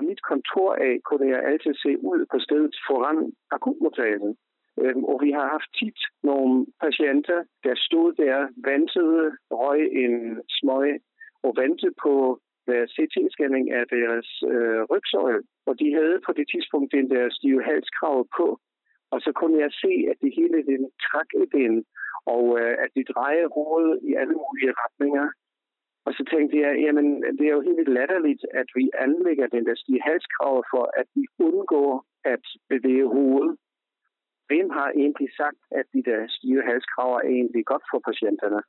Fra 0.00 0.06
mit 0.06 0.22
kontor 0.32 0.70
af 0.88 0.94
kunne 1.08 1.28
jeg 1.34 1.44
altid 1.50 1.74
se 1.74 1.92
ud 2.10 2.20
på 2.32 2.38
stedet 2.46 2.74
foran 2.86 3.18
akutmodtagelsen. 3.56 4.32
Øhm, 4.80 5.04
og 5.04 5.16
vi 5.24 5.30
har 5.38 5.46
haft 5.54 5.70
tit 5.80 6.00
nogle 6.22 6.66
patienter, 6.84 7.38
der 7.64 7.74
stod 7.86 8.08
der, 8.22 8.36
ventede, 8.70 9.24
røg 9.60 9.82
en 10.04 10.14
smøg 10.56 10.92
og 11.46 11.52
ventede 11.62 11.94
på 12.04 12.14
deres 12.70 12.90
CT-scanning 12.96 13.66
af 13.78 13.84
deres 13.96 14.28
øh, 14.52 14.82
rygsøjle. 14.90 15.42
Og 15.68 15.74
de 15.80 15.88
havde 15.98 16.16
på 16.26 16.32
det 16.38 16.46
tidspunkt 16.52 16.92
den 16.98 17.10
der 17.10 17.24
stive 17.38 17.62
halskrav 17.70 18.16
på. 18.38 18.46
Og 19.12 19.18
så 19.24 19.30
kunne 19.38 19.58
jeg 19.64 19.72
se, 19.82 19.92
at 20.10 20.16
det 20.22 20.30
hele 20.38 20.58
den 20.72 20.82
trak 21.06 21.30
i 21.42 21.46
den, 21.58 21.74
og 22.34 22.44
øh, 22.60 22.74
at 22.84 22.90
de 22.96 23.04
drejede 23.12 23.48
hovedet 23.56 23.96
i 24.08 24.10
alle 24.20 24.36
mulige 24.44 24.72
retninger. 24.82 25.26
Og 26.10 26.16
så 26.16 26.24
tænkte 26.34 26.56
jeg, 26.64 26.72
jamen 26.84 27.06
det 27.38 27.44
er 27.46 27.54
jo 27.58 27.68
helt 27.70 27.88
latterligt, 27.98 28.42
at 28.60 28.68
vi 28.78 28.84
anlægger 29.06 29.46
den 29.46 29.64
der 29.68 29.76
stige 29.82 30.02
halskrav 30.08 30.54
for, 30.72 30.84
at 31.00 31.06
vi 31.16 31.24
undgår 31.48 32.04
at 32.24 32.44
bevæge 32.72 33.06
hovedet. 33.16 33.56
Hvem 34.48 34.70
har 34.78 34.88
egentlig 35.02 35.30
sagt, 35.40 35.62
at 35.80 35.86
de 35.94 36.02
der 36.10 36.20
stive 36.36 36.62
halskrav 36.70 37.10
er 37.14 37.26
egentlig 37.36 37.64
godt 37.72 37.84
for 37.90 38.00
patienterne? 38.08 38.60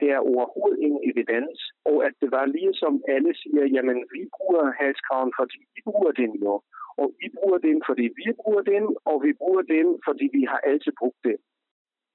Det 0.00 0.08
er 0.16 0.26
overhovedet 0.32 0.78
ingen 0.86 1.02
evidens, 1.10 1.58
og 1.90 1.96
at 2.06 2.14
det 2.20 2.30
var 2.36 2.44
lige 2.46 2.74
som 2.82 2.94
alle 3.14 3.32
siger, 3.42 3.64
jamen 3.74 3.98
vi 4.14 4.20
bruger 4.36 4.64
halskraven, 4.82 5.32
fordi 5.38 5.58
vi 5.74 5.80
bruger 5.88 6.12
den 6.22 6.32
jo. 6.44 6.54
Og 7.00 7.06
vi 7.20 7.26
bruger 7.36 7.58
den, 7.58 7.82
fordi 7.88 8.06
vi 8.20 8.26
bruger 8.40 8.62
den, 8.72 8.84
og 9.10 9.16
vi 9.26 9.32
bruger 9.40 9.62
den, 9.62 9.86
fordi 10.06 10.26
vi 10.36 10.42
har 10.52 10.60
altid 10.70 10.92
brugt 11.00 11.20
den. 11.24 11.38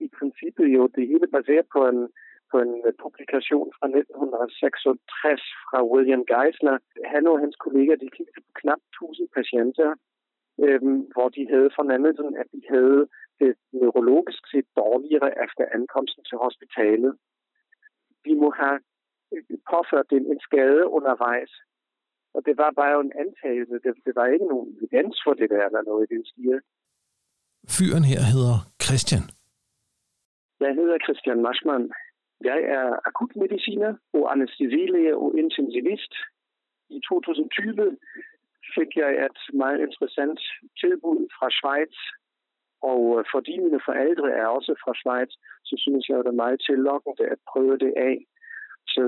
I 0.06 0.08
princippet 0.18 0.68
jo 0.76 0.82
det 0.96 1.08
hele 1.12 1.28
baseret 1.38 1.68
på 1.76 1.80
en, 1.92 2.02
på 2.56 2.60
en 2.68 2.76
publikation 3.06 3.68
fra 3.78 3.88
1966 3.88 5.42
fra 5.68 5.80
William 5.94 6.24
Geisler. 6.32 6.76
Han 7.14 7.24
og 7.32 7.38
hans 7.44 7.58
kolleger 7.66 7.96
de 8.02 8.08
kiggede 8.16 8.42
på 8.48 8.52
knap 8.62 8.82
1000 8.94 9.28
patienter, 9.38 9.90
øhm, 10.66 11.00
hvor 11.14 11.28
de 11.36 11.44
havde 11.54 11.70
fornemmelsen, 11.80 12.30
at 12.42 12.48
de 12.54 12.62
havde 12.74 13.02
det 13.42 13.52
neurologisk 13.82 14.42
set 14.52 14.68
dårligere 14.82 15.30
efter 15.46 15.64
ankomsten 15.78 16.24
til 16.30 16.38
hospitalet. 16.46 17.12
Vi 18.26 18.34
må 18.42 18.50
have 18.62 18.78
påført 19.74 20.08
dem 20.14 20.24
en 20.34 20.42
skade 20.48 20.84
undervejs. 20.98 21.54
Og 22.36 22.42
det 22.48 22.56
var 22.62 22.72
bare 22.82 22.96
en 23.08 23.14
antagelse. 23.24 23.76
Det, 23.84 23.92
det 24.06 24.14
var 24.20 24.26
ikke 24.36 24.48
nogen 24.54 24.70
evidens 24.78 25.18
for 25.26 25.34
det 25.40 25.48
der, 25.54 25.64
eller 25.68 25.84
noget 25.90 26.04
i 26.06 26.14
den 26.14 26.26
stil. 26.32 26.60
Fyren 27.76 28.06
her 28.12 28.22
hedder 28.34 28.58
Christian. 28.86 29.26
Jeg 30.64 30.74
hedder 30.80 30.98
Christian 31.06 31.42
Maschmann. 31.48 31.86
Jeg 32.42 32.60
er 32.78 32.88
akutmediciner 33.10 33.94
og 34.14 34.32
anestesilæge 34.32 35.18
og 35.18 35.38
intensivist. 35.38 36.14
I 36.90 37.00
2020 37.10 37.98
fik 38.76 38.92
jeg 38.96 39.12
et 39.26 39.40
meget 39.54 39.80
interessant 39.88 40.40
tilbud 40.82 41.20
fra 41.38 41.48
Schweiz, 41.58 41.96
og 42.92 43.02
øh, 43.16 43.26
fordi 43.34 43.54
mine 43.66 43.82
forældre 43.90 44.30
er 44.42 44.48
også 44.58 44.72
fra 44.84 44.94
Schweiz, 45.00 45.32
så 45.70 45.76
synes 45.84 46.04
jeg, 46.10 46.18
det 46.18 46.32
er 46.34 46.44
meget 46.44 46.60
tillokkende 46.70 47.26
at 47.34 47.40
prøve 47.52 47.78
det 47.78 47.94
af. 48.10 48.16
Så 48.94 49.02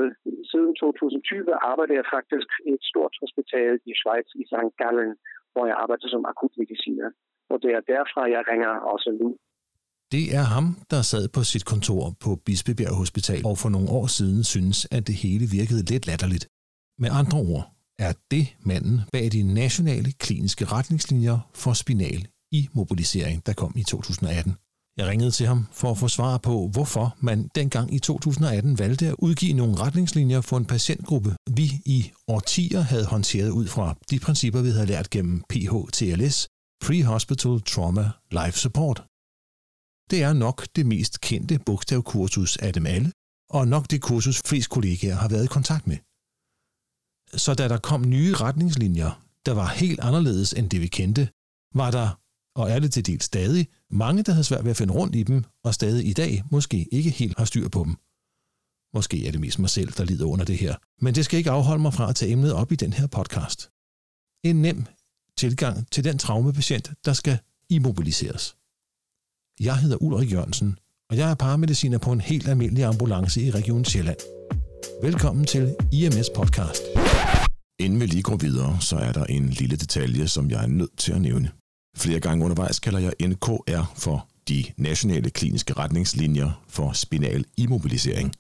siden 0.52 0.76
2020 0.76 1.56
arbejder 1.72 1.96
jeg 2.00 2.12
faktisk 2.16 2.50
i 2.70 2.72
et 2.78 2.84
stort 2.92 3.16
hospital 3.24 3.74
i 3.90 3.94
Schweiz 4.00 4.28
i 4.42 4.44
St. 4.52 4.74
Gallen, 4.82 5.16
hvor 5.54 5.66
jeg 5.70 5.76
arbejder 5.84 6.08
som 6.08 6.26
akutmediciner. 6.32 7.10
Og 7.52 7.58
det 7.64 7.72
er 7.74 7.90
derfra, 7.94 8.22
jeg 8.36 8.44
ringer 8.52 8.74
også 8.94 9.10
nu. 9.22 9.30
Det 10.12 10.36
er 10.36 10.44
ham, 10.44 10.78
der 10.92 11.02
sad 11.02 11.28
på 11.28 11.44
sit 11.44 11.66
kontor 11.66 12.16
på 12.20 12.42
Bispebjerg 12.46 12.96
Hospital 12.96 13.46
og 13.46 13.58
for 13.58 13.70
nogle 13.70 13.90
år 13.90 14.08
siden 14.08 14.44
synes, 14.44 14.88
at 14.92 15.08
det 15.08 15.16
hele 15.16 15.50
virkede 15.50 15.84
lidt 15.84 16.08
latterligt. 16.08 16.48
Med 17.00 17.10
andre 17.12 17.38
ord 17.38 17.72
er 18.00 18.14
det 18.32 18.48
manden 18.62 19.02
bag 19.12 19.32
de 19.32 19.44
nationale 19.44 20.12
kliniske 20.12 20.66
retningslinjer 20.66 21.50
for 21.54 21.74
spinal 21.74 22.28
i 22.52 22.68
mobilisering, 22.74 23.46
der 23.46 23.54
kom 23.54 23.74
i 23.76 23.84
2018. 23.84 24.56
Jeg 24.98 25.08
ringede 25.08 25.32
til 25.32 25.48
ham 25.48 25.68
for 25.72 25.92
at 25.92 25.98
få 25.98 26.08
svar 26.08 26.38
på, 26.38 26.68
hvorfor 26.68 27.16
man 27.20 27.50
dengang 27.56 27.94
i 27.94 28.00
2018 28.00 28.80
valgte 28.80 29.08
at 29.08 29.16
udgive 29.20 29.54
nogle 29.54 29.76
retningslinjer 29.76 30.42
for 30.42 30.58
en 30.58 30.66
patientgruppe, 30.66 31.36
vi 31.52 31.72
i 31.86 32.12
årtier 32.28 32.82
havde 32.82 33.06
håndteret 33.06 33.50
ud 33.50 33.68
fra 33.68 33.96
de 34.10 34.20
principper, 34.20 34.62
vi 34.62 34.70
havde 34.70 34.86
lært 34.86 35.10
gennem 35.10 35.44
PHTLS, 35.50 36.48
Pre-Hospital 36.84 37.62
Trauma 37.66 38.12
Life 38.32 38.60
Support. 38.60 39.07
Det 40.10 40.24
er 40.24 40.34
nok 40.34 40.68
det 40.76 40.86
mest 40.86 41.22
kendte 41.22 41.60
bogstavkursus 41.60 42.58
af 42.58 42.74
dem 42.74 42.86
alle, 42.86 43.12
og 43.50 43.68
nok 43.68 43.92
det 43.92 44.02
kursus 44.02 44.42
flest 44.46 44.70
kollegaer 44.70 45.16
har 45.16 45.28
været 45.28 45.44
i 45.44 45.48
kontakt 45.48 45.88
med. 45.88 45.98
Så 47.40 47.54
da 47.54 47.68
der 47.68 47.78
kom 47.78 48.10
nye 48.10 48.34
retningslinjer, 48.34 49.24
der 49.46 49.54
var 49.54 49.68
helt 49.68 50.00
anderledes 50.00 50.54
end 50.54 50.70
det 50.70 50.82
vi 50.82 50.88
kendte, 50.88 51.30
var 51.74 51.92
der, 51.92 52.20
og 52.56 52.72
er 52.72 52.80
det 52.80 52.94
til 52.94 53.06
del 53.06 53.22
stadig, 53.22 53.68
mange, 53.92 54.24
der 54.24 54.32
havde 54.32 54.44
svært 54.44 54.64
ved 54.64 54.72
at 54.72 54.78
finde 54.78 54.94
rundt 54.94 55.16
i 55.16 55.24
dem, 55.24 55.44
og 55.64 55.74
stadig 55.74 56.08
i 56.08 56.14
dag 56.14 56.44
måske 56.52 56.88
ikke 56.92 57.10
helt 57.10 57.38
har 57.38 57.46
styr 57.46 57.68
på 57.70 57.84
dem. 57.84 57.96
Måske 58.94 59.28
er 59.28 59.32
det 59.32 59.42
mest 59.42 59.60
mig 59.60 59.70
selv, 59.70 59.92
der 59.92 60.06
lider 60.06 60.26
under 60.26 60.46
det 60.46 60.58
her, 60.58 60.76
men 61.02 61.16
det 61.16 61.26
skal 61.26 61.38
ikke 61.38 61.52
afholde 61.52 61.82
mig 61.82 61.94
fra 61.94 62.10
at 62.10 62.16
tage 62.16 62.32
emnet 62.32 62.54
op 62.54 62.72
i 62.72 62.76
den 62.76 62.94
her 62.94 63.08
podcast. 63.08 63.70
En 64.44 64.62
nem 64.62 64.86
tilgang 65.38 65.92
til 65.92 66.04
den 66.04 66.18
traumepatient, 66.18 66.92
der 67.06 67.14
skal 67.14 67.40
immobiliseres. 67.70 68.57
Jeg 69.60 69.78
hedder 69.78 69.98
Ulrik 70.02 70.34
Jørgensen, 70.34 70.80
og 71.10 71.18
jeg 71.18 71.32
er 71.32 71.36
paramediciner 71.36 71.98
på 71.98 72.12
en 72.12 72.22
helt 72.22 72.48
almindelig 72.48 72.84
ambulance 72.84 73.42
i 73.42 73.52
Region 73.52 73.86
Sjælland. 73.86 74.18
Velkommen 75.02 75.46
til 75.46 75.76
IMS 75.92 76.30
Podcast. 76.36 76.82
Inden 77.80 78.00
vi 78.00 78.06
lige 78.06 78.24
går 78.24 78.36
videre, 78.36 78.78
så 78.82 78.96
er 78.96 79.12
der 79.12 79.26
en 79.26 79.50
lille 79.50 79.76
detalje, 79.76 80.28
som 80.28 80.50
jeg 80.50 80.64
er 80.64 80.68
nødt 80.68 80.98
til 80.98 81.12
at 81.12 81.22
nævne. 81.22 81.52
Flere 81.96 82.20
gange 82.20 82.46
undervejs 82.46 82.80
kalder 82.80 83.00
jeg 83.00 83.14
NKR 83.28 83.94
for 83.96 84.28
de 84.48 84.66
nationale 84.78 85.30
kliniske 85.30 85.74
retningslinjer 85.74 86.64
for 86.68 86.92
spinal 86.92 87.46
immobilisering. 87.58 88.34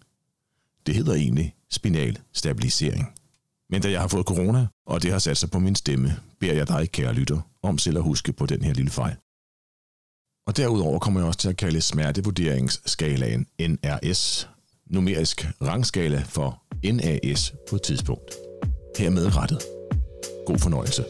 Det 0.86 0.96
hedder 0.96 1.14
egentlig 1.14 1.56
spinal 1.72 2.18
stabilisering. 2.34 3.14
Men 3.70 3.82
da 3.82 3.92
jeg 3.92 4.02
har 4.02 4.08
fået 4.08 4.26
corona, 4.26 4.68
og 4.86 5.04
det 5.04 5.12
har 5.12 5.20
sat 5.20 5.38
sig 5.38 5.52
på 5.52 5.60
min 5.60 5.76
stemme, 5.76 6.16
beder 6.40 6.54
jeg 6.54 6.68
dig, 6.68 6.92
kære 6.92 7.14
lytter, 7.14 7.40
om 7.64 7.78
selv 7.78 7.98
at 7.98 8.04
huske 8.04 8.34
på 8.34 8.46
den 8.46 8.62
her 8.62 8.74
lille 8.74 8.92
fejl. 8.92 9.16
Og 10.48 10.58
derudover 10.58 11.00
kommer 11.00 11.20
jeg 11.20 11.28
også 11.28 11.40
til 11.40 11.50
at 11.50 11.58
kalde 11.58 11.82
smertevurderingsskalaen 11.82 13.48
NRS, 13.60 14.50
numerisk 14.90 15.48
rangskala 15.62 16.24
for 16.26 16.64
NAS 16.84 17.54
på 17.70 17.76
et 17.76 17.82
tidspunkt. 17.82 18.36
Hermed 18.98 19.36
rettet. 19.36 19.62
God 20.46 20.60
fornøjelse. 20.60 21.06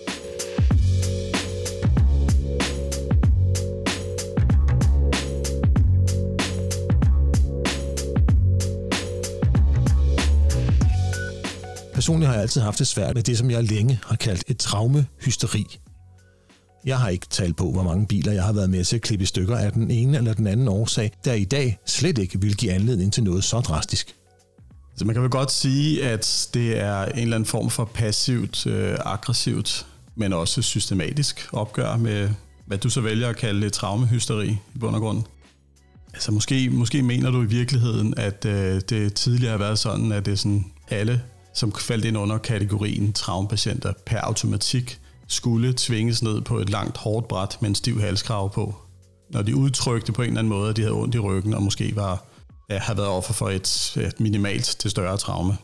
Personligt 11.94 12.28
har 12.28 12.34
jeg 12.34 12.42
altid 12.42 12.62
haft 12.62 12.80
det 12.80 12.88
svært 12.88 13.16
med 13.16 13.24
det, 13.24 13.38
som 13.38 13.52
jeg 13.52 13.64
længe 13.64 14.00
har 14.04 14.16
kaldt 14.16 14.44
et 14.48 14.58
traumehysteri. 14.58 15.66
Jeg 16.88 17.00
har 17.00 17.10
ikke 17.10 17.28
talt 17.30 17.56
på, 17.56 17.72
hvor 17.72 17.84
mange 17.84 18.08
biler 18.08 18.32
jeg 18.32 18.44
har 18.44 18.54
været 18.54 18.70
med 18.70 18.84
til 18.84 18.96
at 18.96 19.02
klippe 19.02 19.24
i 19.24 19.26
stykker 19.26 19.58
af 19.58 19.72
den 19.72 19.92
ene 19.92 20.18
eller 20.18 20.34
den 20.34 20.48
anden 20.48 20.68
årsag, 20.68 21.12
der 21.26 21.34
i 21.34 21.44
dag 21.44 21.80
slet 21.86 22.18
ikke 22.18 22.42
vil 22.42 22.56
give 22.56 22.72
anledning 22.72 23.14
til 23.14 23.24
noget 23.24 23.44
så 23.44 23.60
drastisk. 23.60 24.16
Så 24.96 25.06
man 25.06 25.16
kan 25.16 25.24
vel 25.24 25.32
godt 25.32 25.52
sige, 25.52 26.06
at 26.06 26.50
det 26.54 26.80
er 26.80 27.06
en 27.06 27.20
eller 27.20 27.36
anden 27.36 27.48
form 27.48 27.70
for 27.70 27.86
passivt, 27.86 28.68
øh, 28.68 28.98
aggressivt, 29.06 29.86
men 30.16 30.34
også 30.34 30.62
systematisk 30.62 31.50
opgør 31.52 31.98
med, 31.98 32.30
hvad 32.66 32.78
du 32.78 32.90
så 32.90 33.02
vælger 33.02 33.30
at 33.30 33.38
kalde 33.38 33.70
traumehysteri 33.70 34.48
i 34.76 34.78
bund 34.80 34.96
og 34.96 35.02
grund. 35.02 35.24
Altså 36.14 36.32
måske, 36.32 36.70
måske 36.70 37.04
mener 37.04 37.32
du 37.32 37.42
i 37.42 37.46
virkeligheden, 37.46 38.14
at 38.18 38.46
øh, 38.46 38.82
det 38.90 39.14
tidligere 39.14 39.52
har 39.52 39.58
været 39.58 39.80
sådan, 39.80 40.12
at 40.12 40.26
det 40.26 40.32
er 40.32 40.36
sådan 40.36 40.66
alle, 40.90 41.22
som 41.54 41.74
faldt 41.80 42.06
ind 42.06 42.18
under 42.18 42.38
kategorien 42.38 43.14
traumepatienter 43.14 43.94
per 44.06 44.18
automatik, 44.18 45.00
skulle 45.28 45.74
tvinges 45.78 46.24
ned 46.24 46.42
på 46.42 46.58
et 46.60 46.70
langt 46.70 46.98
hårdt 46.98 47.28
bræt 47.28 47.58
med 47.62 47.70
en 47.70 47.76
stiv 47.76 48.02
halskrav 48.02 48.54
på. 48.54 48.76
Når 49.32 49.42
de 49.42 49.56
udtrykte 49.56 50.12
på 50.12 50.22
en 50.22 50.28
eller 50.28 50.40
anden 50.40 50.50
måde, 50.50 50.70
at 50.70 50.76
de 50.76 50.82
havde 50.82 50.94
ondt 50.94 51.16
i 51.16 51.20
ryggen 51.20 51.54
og 51.54 51.64
måske 51.64 51.96
var, 51.96 52.26
ja, 52.70 52.78
havde 52.78 52.98
været 52.98 53.10
offer 53.10 53.34
for 53.34 53.50
et, 53.50 53.98
et 53.98 54.20
minimalt 54.20 54.66
til 54.80 54.92
større 54.92 55.18
traume. 55.18 55.58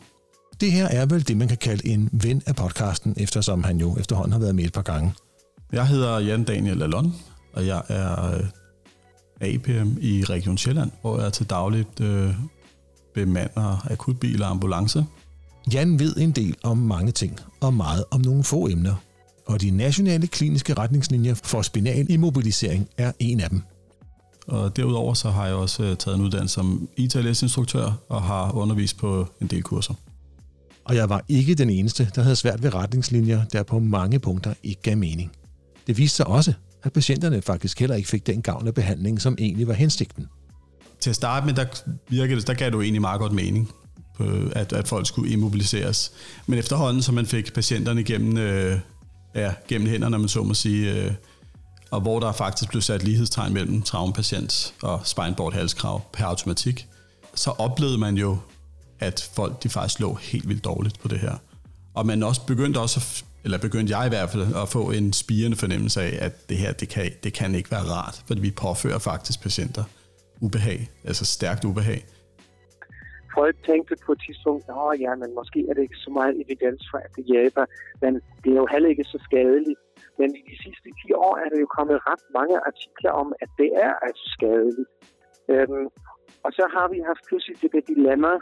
Det 0.62 0.72
her 0.72 0.88
er 0.88 1.06
vel 1.06 1.28
det, 1.28 1.38
man 1.38 1.48
kan 1.48 1.58
kalde 1.58 1.88
en 1.88 2.10
ven 2.12 2.42
af 2.46 2.56
podcasten, 2.56 3.16
eftersom 3.18 3.64
han 3.64 3.78
jo 3.78 3.98
efterhånden 3.98 4.32
har 4.32 4.40
været 4.40 4.56
med 4.56 4.64
et 4.64 4.74
par 4.74 4.82
gange. 4.82 5.14
Jeg 5.72 5.88
hedder 5.88 6.20
Jan 6.20 6.44
Daniel 6.44 6.78
Lalon, 6.78 7.14
og 7.54 7.68
jeg 7.68 7.82
er 7.88 8.34
øh, 8.34 8.44
APM 9.42 9.98
i 10.02 10.24
Region 10.24 10.58
Sjælland, 10.58 10.92
hvor 11.02 11.22
jeg 11.22 11.34
til 11.34 11.50
dagligt 11.50 12.02
øh, 12.02 12.34
bemander 13.14 13.88
akutbiler 13.92 14.46
og 14.46 14.52
ambulance. 14.52 15.06
Jan 15.74 16.00
ved 16.00 16.16
en 16.18 16.32
del 16.32 16.56
om 16.64 16.78
mange 16.78 17.12
ting, 17.12 17.40
og 17.62 17.74
meget 17.74 18.04
om 18.12 18.22
nogle 18.22 18.44
få 18.44 18.68
emner, 18.68 18.96
og 19.46 19.62
de 19.62 19.72
nationale 19.72 20.28
kliniske 20.28 20.74
retningslinjer 20.74 21.34
for 21.34 21.62
spinal 21.62 22.12
immobilisering 22.12 22.90
er 22.98 23.12
en 23.20 23.40
af 23.40 23.50
dem. 23.50 23.62
Og 24.48 24.76
derudover 24.76 25.14
så 25.14 25.30
har 25.30 25.46
jeg 25.46 25.56
også 25.56 25.84
øh, 25.84 25.98
taget 25.98 26.16
en 26.16 26.22
uddannelse 26.24 26.54
som 26.54 26.90
ITLS-instruktør 26.98 27.92
og 28.10 28.22
har 28.22 28.52
undervist 28.52 28.98
på 28.98 29.28
en 29.42 29.48
del 29.48 29.64
kurser. 29.64 29.94
Og 30.86 30.96
jeg 30.96 31.10
var 31.10 31.26
ikke 31.30 31.56
den 31.56 31.70
eneste, 31.70 32.10
der 32.16 32.22
havde 32.22 32.36
svært 32.36 32.64
ved 32.64 32.74
retningslinjer, 32.74 33.46
der 33.46 33.64
på 33.64 33.80
mange 33.80 34.20
punkter 34.20 34.54
ikke 34.64 34.82
gav 34.82 34.98
mening. 34.98 35.32
Det 35.88 35.98
viste 35.98 36.18
sig 36.18 36.28
også, 36.28 36.54
at 36.84 36.94
patienterne 36.94 37.42
faktisk 37.42 37.80
heller 37.80 37.96
ikke 37.96 38.10
fik 38.10 38.28
den 38.28 38.42
gavn 38.42 38.68
af 38.68 38.74
behandling, 38.74 39.22
som 39.22 39.36
egentlig 39.40 39.68
var 39.68 39.74
hensigten. 39.74 40.28
Til 41.00 41.10
at 41.10 41.16
starte 41.16 41.46
med, 41.46 41.54
der 41.54 41.66
virkede 42.10 42.40
det, 42.40 42.48
der 42.48 42.54
gav 42.54 42.72
du 42.72 42.82
egentlig 42.82 43.02
meget 43.02 43.20
godt 43.20 43.32
mening, 43.32 43.72
på, 44.18 44.24
at, 44.52 44.74
at 44.74 44.88
folk 44.88 45.08
skulle 45.08 45.32
immobiliseres. 45.32 46.12
Men 46.48 46.60
efterhånden, 46.60 47.02
så 47.02 47.12
man 47.12 47.26
fik 47.26 47.54
patienterne 47.54 48.04
gennem, 48.04 48.38
øh, 48.38 48.80
ja, 49.36 49.54
gennem 49.68 49.88
hænderne, 49.88 50.20
man 50.20 50.30
så 50.30 50.44
må 50.44 50.54
sige, 50.54 50.94
øh, 50.94 51.12
og 51.92 52.02
hvor 52.02 52.20
der 52.20 52.32
faktisk 52.32 52.70
blev 52.70 52.82
sat 52.82 53.04
lighedstegn 53.04 53.54
mellem 53.54 53.82
traumapatient 53.82 54.74
og 54.82 55.02
spineboard 55.04 55.54
halskrav 55.54 56.02
per 56.14 56.26
automatik, 56.26 56.88
så 57.36 57.50
oplevede 57.50 57.98
man 57.98 58.18
jo, 58.18 58.38
at 59.00 59.30
folk 59.34 59.64
de 59.64 59.70
faktisk 59.70 60.00
lå 60.00 60.14
helt 60.14 60.50
vildt 60.50 60.64
dårligt 60.64 61.00
på 61.00 61.08
det 61.08 61.20
her. 61.20 61.36
Og 61.94 62.06
man 62.06 62.24
også 62.24 62.42
begyndte 62.46 62.80
også, 62.80 63.24
eller 63.44 63.58
begyndte 63.58 63.98
jeg 63.98 64.06
i 64.06 64.10
hvert 64.10 64.30
fald, 64.30 64.56
at 64.56 64.70
få 64.70 64.92
en 64.92 65.14
spirende 65.14 65.58
fornemmelse 65.58 66.02
af, 66.02 66.26
at 66.26 66.50
det 66.50 66.58
her, 66.58 66.72
det 66.72 66.90
kan, 66.90 67.12
det 67.24 67.34
kan 67.34 67.56
ikke 67.56 67.72
være 67.72 67.84
rart, 67.84 68.22
fordi 68.26 68.42
vi 68.42 68.52
påfører 68.52 69.00
faktisk 69.00 69.42
patienter 69.42 69.84
ubehag, 70.40 70.90
altså 71.04 71.26
stærkt 71.26 71.66
ubehag. 71.66 72.06
Folk 73.38 73.56
tænkte 73.70 73.96
på 74.06 74.12
et 74.12 74.22
tidspunkt, 74.26 74.64
at 74.70 75.00
ja, 75.06 75.12
men 75.22 75.30
måske 75.40 75.60
er 75.70 75.74
det 75.74 75.82
ikke 75.82 76.04
så 76.06 76.12
meget 76.20 76.34
evidens 76.44 76.82
for, 76.92 76.98
at 76.98 77.12
det 77.18 77.26
hjælper, 77.26 77.66
men 78.02 78.14
det 78.44 78.50
er 78.52 78.60
jo 78.64 78.68
heller 78.74 78.90
ikke 78.90 79.04
så 79.04 79.20
skadeligt. 79.28 79.80
Men 80.20 80.30
i 80.40 80.42
de 80.50 80.56
sidste 80.64 80.88
10 81.08 81.14
år 81.14 81.36
er 81.44 81.50
der 81.50 81.60
jo 81.60 81.68
kommet 81.78 81.98
ret 82.10 82.26
mange 82.38 82.58
artikler 82.70 83.12
om, 83.12 83.34
at 83.42 83.50
det 83.58 83.70
er 83.86 83.94
altså 84.08 84.26
skadeligt. 84.36 84.90
Øhm, 85.54 85.88
og 86.46 86.52
så 86.58 86.66
har 86.76 86.88
vi 86.94 87.00
haft 87.10 87.24
pludselig 87.28 87.58
det 87.62 87.88
dilemma, 87.88 88.34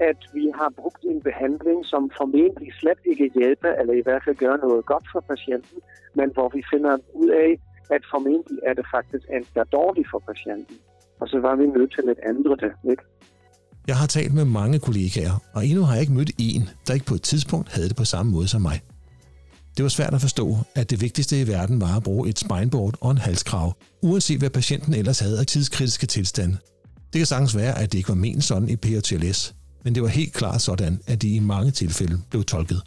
at 0.00 0.20
vi 0.34 0.52
har 0.54 0.70
brugt 0.80 1.02
en 1.04 1.22
behandling, 1.22 1.86
som 1.86 2.10
formentlig 2.16 2.72
slet 2.80 3.00
ikke 3.04 3.30
hjælper, 3.34 3.68
eller 3.68 3.94
i 3.94 4.04
hvert 4.06 4.22
fald 4.24 4.36
gør 4.36 4.56
noget 4.56 4.86
godt 4.86 5.06
for 5.12 5.20
patienten, 5.20 5.78
men 6.14 6.30
hvor 6.34 6.48
vi 6.48 6.62
finder 6.72 6.98
ud 7.12 7.28
af, 7.28 7.50
at 7.90 8.02
formentlig 8.10 8.58
er 8.62 8.74
det 8.74 8.86
faktisk 8.90 9.24
endda 9.30 9.62
dårligt 9.78 10.08
for 10.10 10.18
patienten. 10.18 10.76
Og 11.20 11.28
så 11.28 11.38
var 11.40 11.56
vi 11.56 11.66
nødt 11.66 11.92
til 11.92 12.08
at 12.08 12.18
ændre 12.28 12.56
det. 12.56 12.72
Ikke? 12.90 13.04
Jeg 13.86 13.96
har 13.96 14.06
talt 14.06 14.34
med 14.34 14.44
mange 14.44 14.78
kollegaer, 14.78 15.42
og 15.52 15.66
endnu 15.66 15.84
har 15.84 15.92
jeg 15.92 16.00
ikke 16.00 16.12
mødt 16.12 16.30
en, 16.38 16.68
der 16.86 16.94
ikke 16.94 17.06
på 17.06 17.14
et 17.14 17.22
tidspunkt 17.22 17.72
havde 17.72 17.88
det 17.88 17.96
på 17.96 18.04
samme 18.04 18.32
måde 18.32 18.48
som 18.48 18.62
mig. 18.62 18.80
Det 19.76 19.82
var 19.82 19.88
svært 19.88 20.14
at 20.14 20.20
forstå, 20.20 20.58
at 20.74 20.90
det 20.90 21.00
vigtigste 21.00 21.40
i 21.40 21.46
verden 21.46 21.80
var 21.80 21.96
at 21.96 22.02
bruge 22.02 22.28
et 22.28 22.38
spineboard 22.38 22.94
og 23.00 23.10
en 23.10 23.18
halskrav, 23.18 23.76
uanset 24.02 24.38
hvad 24.38 24.50
patienten 24.50 24.94
ellers 24.94 25.18
havde 25.18 25.38
af 25.38 25.46
tidskritiske 25.46 26.06
tilstande. 26.06 26.56
Det 27.12 27.18
kan 27.18 27.26
sagtens 27.26 27.56
være, 27.56 27.78
at 27.78 27.92
det 27.92 27.98
ikke 27.98 28.08
var 28.08 28.14
ment 28.14 28.44
sådan 28.44 28.68
i 28.68 28.76
PHTLS, 28.76 29.54
men 29.84 29.94
det 29.94 30.02
var 30.02 30.08
helt 30.08 30.32
klart 30.32 30.62
sådan, 30.62 31.00
at 31.06 31.22
det 31.22 31.28
i 31.28 31.38
mange 31.38 31.70
tilfælde 31.70 32.20
blev 32.30 32.44
tolket. 32.44 32.82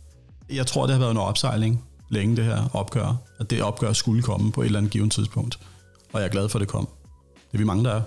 Jeg 0.49 0.67
tror, 0.67 0.85
det 0.85 0.93
har 0.93 0.99
været 0.99 1.11
en 1.11 1.17
opsejling 1.17 1.83
længe, 2.09 2.35
det 2.35 2.45
her 2.45 2.69
opgør, 2.75 3.15
og 3.39 3.49
det 3.49 3.61
opgør 3.61 3.93
skulle 3.93 4.23
komme 4.23 4.51
på 4.51 4.61
et 4.61 4.65
eller 4.65 4.79
andet 4.79 4.91
givet 4.91 5.11
tidspunkt. 5.11 5.59
Og 6.13 6.19
jeg 6.19 6.27
er 6.27 6.31
glad 6.31 6.49
for, 6.49 6.59
at 6.59 6.61
det 6.61 6.69
kom. 6.69 6.87
Det 7.33 7.53
er 7.53 7.57
vi 7.57 7.63
mange, 7.63 7.83
der 7.83 7.91
er. 7.91 8.01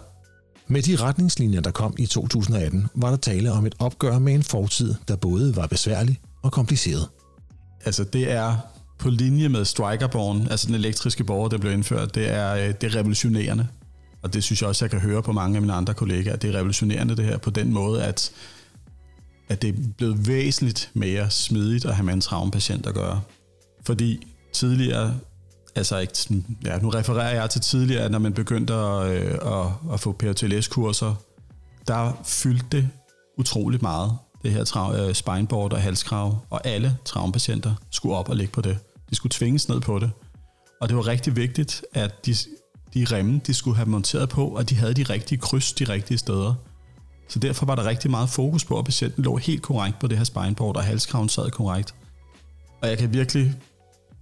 Med 0.71 0.83
de 0.83 0.97
retningslinjer, 0.97 1.61
der 1.61 1.71
kom 1.71 1.95
i 1.99 2.07
2018, 2.07 2.87
var 2.95 3.11
der 3.11 3.17
tale 3.17 3.53
om 3.53 3.67
et 3.67 3.75
opgør 3.79 4.19
med 4.19 4.35
en 4.35 4.43
fortid, 4.43 4.95
der 5.09 5.17
både 5.17 5.57
var 5.57 5.67
besværlig 5.67 6.21
og 6.43 6.53
kompliceret. 6.53 7.09
Altså 7.85 8.05
det 8.05 8.31
er 8.31 8.57
på 8.99 9.11
linje 9.11 9.49
med 9.49 9.65
Strikerborn, 9.65 10.49
altså 10.51 10.67
den 10.67 10.75
elektriske 10.75 11.25
borger, 11.25 11.49
der 11.49 11.59
blev 11.59 11.73
indført, 11.73 12.15
det 12.15 12.31
er, 12.31 12.55
øh, 12.55 12.75
det 12.81 12.85
er 12.85 12.95
revolutionerende. 12.97 13.67
Og 14.23 14.35
det 14.35 14.45
synes 14.45 14.61
jeg 14.61 14.69
også, 14.69 14.85
jeg 14.85 14.91
kan 14.91 15.01
høre 15.01 15.23
på 15.23 15.33
mange 15.33 15.57
af 15.57 15.63
mine 15.63 15.73
andre 15.73 15.95
kollegaer, 15.95 16.35
at 16.35 16.43
det 16.43 16.51
er 16.51 16.59
revolutionerende 16.59 17.17
det 17.17 17.25
her 17.25 17.39
på 17.39 17.51
den 17.51 17.73
måde, 17.73 18.05
at, 18.05 18.33
at 19.49 19.63
det 19.63 19.69
er 19.69 19.79
blevet 19.97 20.29
væsentligt 20.29 20.91
mere 20.95 21.31
smidigt 21.31 21.85
at 21.85 21.95
have 21.95 22.07
med 22.07 22.15
en 22.15 22.21
traumapatient 22.21 22.87
at 22.87 22.95
gøre. 22.95 23.21
Fordi 23.87 24.27
tidligere, 24.53 25.15
altså 25.75 25.99
ikke, 25.99 26.45
ja, 26.65 26.79
nu 26.79 26.89
refererer 26.89 27.41
jeg 27.41 27.51
til 27.51 27.61
tidligere, 27.61 28.09
når 28.09 28.19
man 28.19 28.33
begyndte 28.33 28.75
at, 28.75 29.07
øh, 29.07 29.39
at, 29.43 29.67
at 29.93 30.01
få 30.01 30.13
PRTLS-kurser, 30.13 31.15
der 31.87 32.13
fyldte 32.25 32.67
det 32.73 32.89
utroligt 33.39 33.83
meget, 33.83 34.13
det 34.43 34.53
her 34.53 34.65
tra- 34.65 34.97
øh, 35.01 35.15
spineboard 35.15 35.73
og 35.73 35.81
halskrav, 35.83 36.39
og 36.51 36.67
alle 36.67 36.97
traumpatienter 37.05 37.75
skulle 37.91 38.17
op 38.17 38.29
og 38.29 38.37
ligge 38.37 38.53
på 38.53 38.61
det. 38.61 38.79
De 39.11 39.15
skulle 39.15 39.31
tvinges 39.33 39.69
ned 39.69 39.81
på 39.81 39.99
det. 39.99 40.11
Og 40.81 40.89
det 40.89 40.97
var 40.97 41.07
rigtig 41.07 41.37
vigtigt, 41.37 41.83
at 41.95 42.27
de, 42.27 42.35
de 42.95 43.07
remme, 43.13 43.41
de 43.47 43.55
skulle 43.55 43.77
have 43.77 43.89
monteret 43.89 44.29
på, 44.29 44.47
og 44.49 44.71
de 44.71 44.75
havde 44.75 44.95
de 44.95 45.03
rigtige 45.03 45.39
kryds 45.39 45.73
de 45.73 45.85
rigtige 45.85 46.19
steder. 46.19 46.55
Så 47.29 47.39
derfor 47.39 47.67
var 47.67 47.75
der 47.75 47.85
rigtig 47.85 48.11
meget 48.11 48.29
fokus 48.29 48.65
på, 48.65 48.79
at 48.79 48.85
patienten 48.85 49.25
lå 49.25 49.37
helt 49.37 49.63
korrekt 49.63 49.99
på 49.99 50.07
det 50.07 50.19
her 50.19 50.25
spineboard, 50.25 50.77
og 50.77 50.85
halskraven 50.85 51.29
sad 51.29 51.51
korrekt. 51.51 51.95
Og 52.83 52.89
jeg 52.89 52.99
kan 52.99 53.13
virkelig 53.13 53.55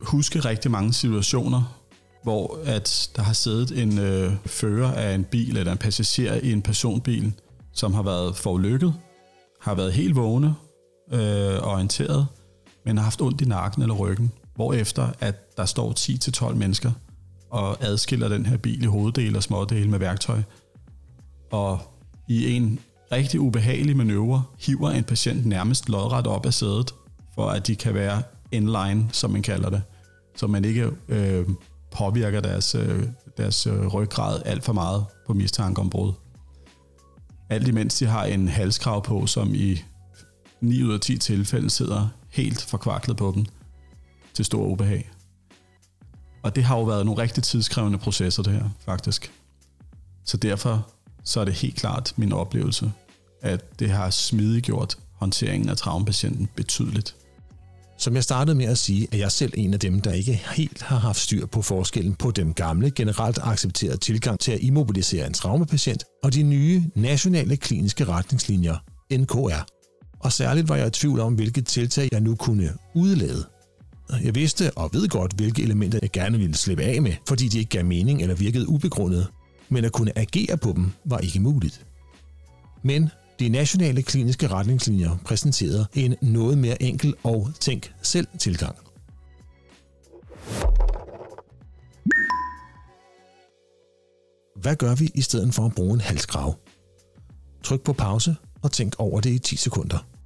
huske 0.01 0.41
rigtig 0.41 0.71
mange 0.71 0.93
situationer, 0.93 1.79
hvor 2.23 2.59
at 2.65 3.11
der 3.17 3.23
har 3.23 3.33
siddet 3.33 3.83
en 3.83 3.99
øh, 3.99 4.33
fører 4.47 4.93
af 4.93 5.15
en 5.15 5.25
bil 5.25 5.57
eller 5.57 5.73
en 5.73 5.79
passager 5.79 6.35
i 6.35 6.53
en 6.53 6.63
personbil, 6.63 7.33
som 7.73 7.95
har 7.95 8.03
været 8.03 8.37
forulykket, 8.37 8.95
har 9.61 9.75
været 9.75 9.93
helt 9.93 10.17
vågne 10.17 10.55
øh, 11.13 11.59
orienteret, 11.63 12.27
men 12.85 12.97
har 12.97 13.05
haft 13.05 13.21
ondt 13.23 13.41
i 13.41 13.45
nakken 13.45 13.83
eller 13.83 13.95
ryggen, 13.95 14.33
hvorefter 14.55 15.09
at 15.21 15.57
der 15.57 15.65
står 15.65 15.93
10-12 16.51 16.55
mennesker 16.55 16.93
og 17.51 17.85
adskiller 17.85 18.29
den 18.29 18.47
her 18.47 18.57
bil 18.57 18.83
i 18.83 18.87
hoveddele 18.87 19.39
og 19.39 19.43
smådele 19.43 19.91
med 19.91 19.99
værktøj. 19.99 20.43
Og 21.51 21.81
i 22.29 22.57
en 22.57 22.79
rigtig 23.13 23.41
ubehagelig 23.41 23.97
manøvre 23.97 24.43
hiver 24.59 24.91
en 24.91 25.05
patient 25.05 25.47
nærmest 25.47 25.89
lodret 25.89 26.27
op 26.27 26.47
af 26.47 26.55
sædet, 26.55 26.95
for 27.35 27.49
at 27.49 27.67
de 27.67 27.77
kan 27.77 27.95
være 27.95 28.23
inline, 28.53 29.09
som 29.13 29.31
man 29.31 29.43
kalder 29.43 29.71
det, 29.71 29.83
så 30.37 30.47
man 30.47 30.65
ikke 30.65 30.91
øh, 31.09 31.47
påvirker 31.91 32.41
deres, 32.41 32.75
øh, 32.75 33.03
deres 33.37 33.67
øh, 33.67 33.87
ryggrad 33.87 34.43
alt 34.45 34.65
for 34.65 34.73
meget 34.73 35.05
på 35.27 35.35
mistanke 35.35 35.81
om 35.81 35.91
brud. 35.91 36.13
Alt 37.51 37.69
imens 37.69 37.99
de 37.99 38.07
har 38.07 38.25
en 38.25 38.49
halskrav 38.49 39.05
på, 39.05 39.27
som 39.27 39.55
i 39.55 39.85
9 40.61 40.83
ud 40.83 40.93
af 40.93 41.01
10 41.01 41.19
tilfælde 41.19 41.71
sidder 41.71 42.09
helt 42.31 42.63
forkvaklet 42.63 43.17
på 43.17 43.33
dem 43.37 43.47
til 44.35 44.45
stor 44.45 44.67
ubehag. 44.67 45.11
Og 46.43 46.57
det 46.57 46.65
har 46.65 46.79
jo 46.79 46.85
været 46.85 47.07
nogle 47.07 47.23
rigtig 47.23 47.43
tidskrævende 47.43 47.99
processer, 47.99 48.43
det 48.43 48.53
her, 48.53 48.69
faktisk. 48.85 49.33
Så 50.25 50.37
derfor 50.37 50.89
så 51.25 51.41
er 51.41 51.45
det 51.45 51.55
helt 51.55 51.77
klart 51.77 52.15
min 52.17 52.33
oplevelse, 52.33 52.93
at 53.43 53.79
det 53.79 53.91
har 53.91 54.11
smidiggjort 54.11 54.99
håndteringen 55.13 55.69
af 55.69 55.77
traumpatienten 55.77 56.49
betydeligt. 56.57 57.17
Som 57.99 58.15
jeg 58.15 58.25
startede 58.25 58.57
med 58.57 58.67
at 58.67 58.79
sige, 58.79 59.09
er 59.13 59.17
jeg 59.17 59.33
selv 59.33 59.53
en 59.57 59.75
af 59.75 59.81
dem, 59.81 60.01
der 60.01 60.13
ikke 60.13 60.43
helt 60.57 60.83
har 60.83 60.99
haft 60.99 61.21
styr 61.21 61.47
på 61.47 61.63
forskellen 61.63 62.15
på 62.15 62.31
den 62.31 62.53
gamle, 62.53 62.91
generelt 62.91 63.39
accepterede 63.43 63.97
tilgang 63.97 64.41
til 64.41 64.53
at 64.53 64.59
immobilisere 64.63 65.27
en 65.27 65.33
traumapatient 65.33 66.05
og 66.23 66.35
de 66.35 66.43
nye 66.43 66.85
nationale 66.95 67.57
kliniske 67.57 68.05
retningslinjer, 68.05 68.77
NKR. 69.13 69.67
Og 70.21 70.33
særligt 70.33 70.69
var 70.69 70.77
jeg 70.77 70.87
i 70.87 70.91
tvivl 70.91 71.21
om, 71.21 71.35
hvilke 71.35 71.61
tiltag 71.61 72.09
jeg 72.13 72.21
nu 72.21 72.35
kunne 72.35 72.73
udlade. 72.95 73.45
Jeg 74.25 74.35
vidste 74.35 74.71
og 74.77 74.91
ved 74.93 75.09
godt, 75.09 75.33
hvilke 75.33 75.63
elementer 75.63 75.99
jeg 76.03 76.11
gerne 76.11 76.39
ville 76.39 76.55
slippe 76.55 76.83
af 76.83 77.03
med, 77.03 77.13
fordi 77.29 77.49
de 77.49 77.59
ikke 77.59 77.71
gav 77.71 77.85
mening 77.85 78.23
eller 78.23 78.35
virkede 78.35 78.69
ubegrundet, 78.69 79.27
men 79.69 79.85
at 79.85 79.93
kunne 79.93 80.19
agere 80.19 80.57
på 80.57 80.73
dem 80.77 80.93
var 81.05 81.19
ikke 81.19 81.41
muligt. 81.41 81.87
Men 82.83 83.11
de 83.39 83.49
nationale 83.49 84.03
kliniske 84.03 84.49
retningslinjer 84.49 85.17
præsenterede 85.25 85.87
en 85.95 86.15
noget 86.23 86.59
mere 86.59 86.83
enkel 86.83 87.15
og 87.23 87.51
tænk 87.61 87.93
selv 88.03 88.27
tilgang. 88.39 88.77
Hvad 94.61 94.77
gør 94.77 94.95
vi 94.95 95.11
i 95.15 95.21
stedet 95.21 95.55
for 95.55 95.67
at 95.67 95.75
bruge 95.75 95.95
en 95.95 96.01
halsgrav? 96.01 96.55
Tryk 97.63 97.81
på 97.81 97.93
pause 97.93 98.37
og 98.63 98.73
tænk 98.73 98.95
over 98.99 99.21
det 99.21 99.31
i 99.31 99.39
10 99.39 99.57
sekunder. 99.57 100.18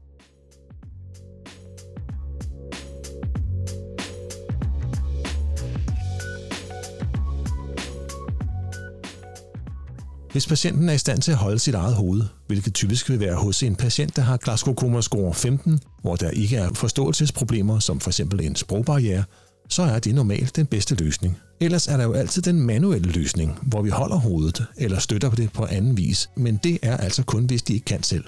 Hvis 10.33 10.47
patienten 10.47 10.89
er 10.89 10.93
i 10.93 10.99
stand 10.99 11.23
til 11.23 11.33
at 11.33 11.37
holde 11.37 11.59
sit 11.59 11.75
eget 11.75 11.95
hoved, 11.95 12.23
hvilket 12.47 12.75
typisk 12.75 13.09
vil 13.09 13.21
være 13.21 13.35
hos 13.35 13.62
en 13.62 13.77
patient, 13.77 14.17
der 14.17 14.23
har 14.23 14.37
Glasgow 14.37 14.75
Coma 14.75 15.01
score 15.01 15.35
15, 15.35 15.81
hvor 16.03 16.17
der 16.17 16.31
ikke 16.31 16.57
er 16.57 16.73
forståelsesproblemer 16.75 17.79
som 17.79 18.01
f.eks. 18.01 18.21
en 18.21 18.57
sprogbarriere, 18.57 19.25
så 19.69 19.83
er 19.83 19.99
det 19.99 20.15
normalt 20.15 20.57
den 20.57 20.67
bedste 20.67 20.95
løsning. 20.95 21.39
Ellers 21.61 21.87
er 21.87 21.97
der 21.97 22.05
jo 22.05 22.12
altid 22.12 22.43
den 22.43 22.61
manuelle 22.61 23.12
løsning, 23.12 23.59
hvor 23.62 23.83
vi 23.83 23.91
holder 23.91 24.17
hovedet 24.17 24.67
eller 24.77 24.99
støtter 24.99 25.29
på 25.29 25.37
det 25.37 25.53
på 25.53 25.67
anden 25.67 25.97
vis, 25.97 26.31
men 26.37 26.57
det 26.57 26.79
er 26.83 26.97
altså 26.97 27.23
kun, 27.23 27.45
hvis 27.45 27.62
de 27.62 27.75
ikke 27.75 27.85
kan 27.85 28.03
selv. 28.03 28.25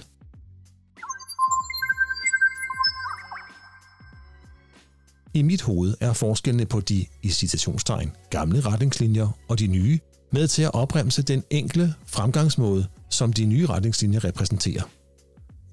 I 5.35 5.43
mit 5.43 5.63
hoved 5.63 5.95
er 6.01 6.13
forskellene 6.13 6.67
på 6.67 6.81
de, 6.81 7.07
i 7.23 7.29
citationstegn, 7.29 8.13
gamle 8.31 8.61
retningslinjer 8.61 9.29
og 9.49 9.59
de 9.59 9.67
nye 9.67 9.99
med 10.35 10.49
til 10.49 10.63
at 10.63 10.75
opremse 10.75 11.23
den 11.23 11.45
enkle 11.51 11.95
fremgangsmåde, 12.07 12.87
som 13.11 13.33
de 13.33 13.45
nye 13.45 13.67
retningslinjer 13.67 14.25
repræsenterer. 14.25 14.83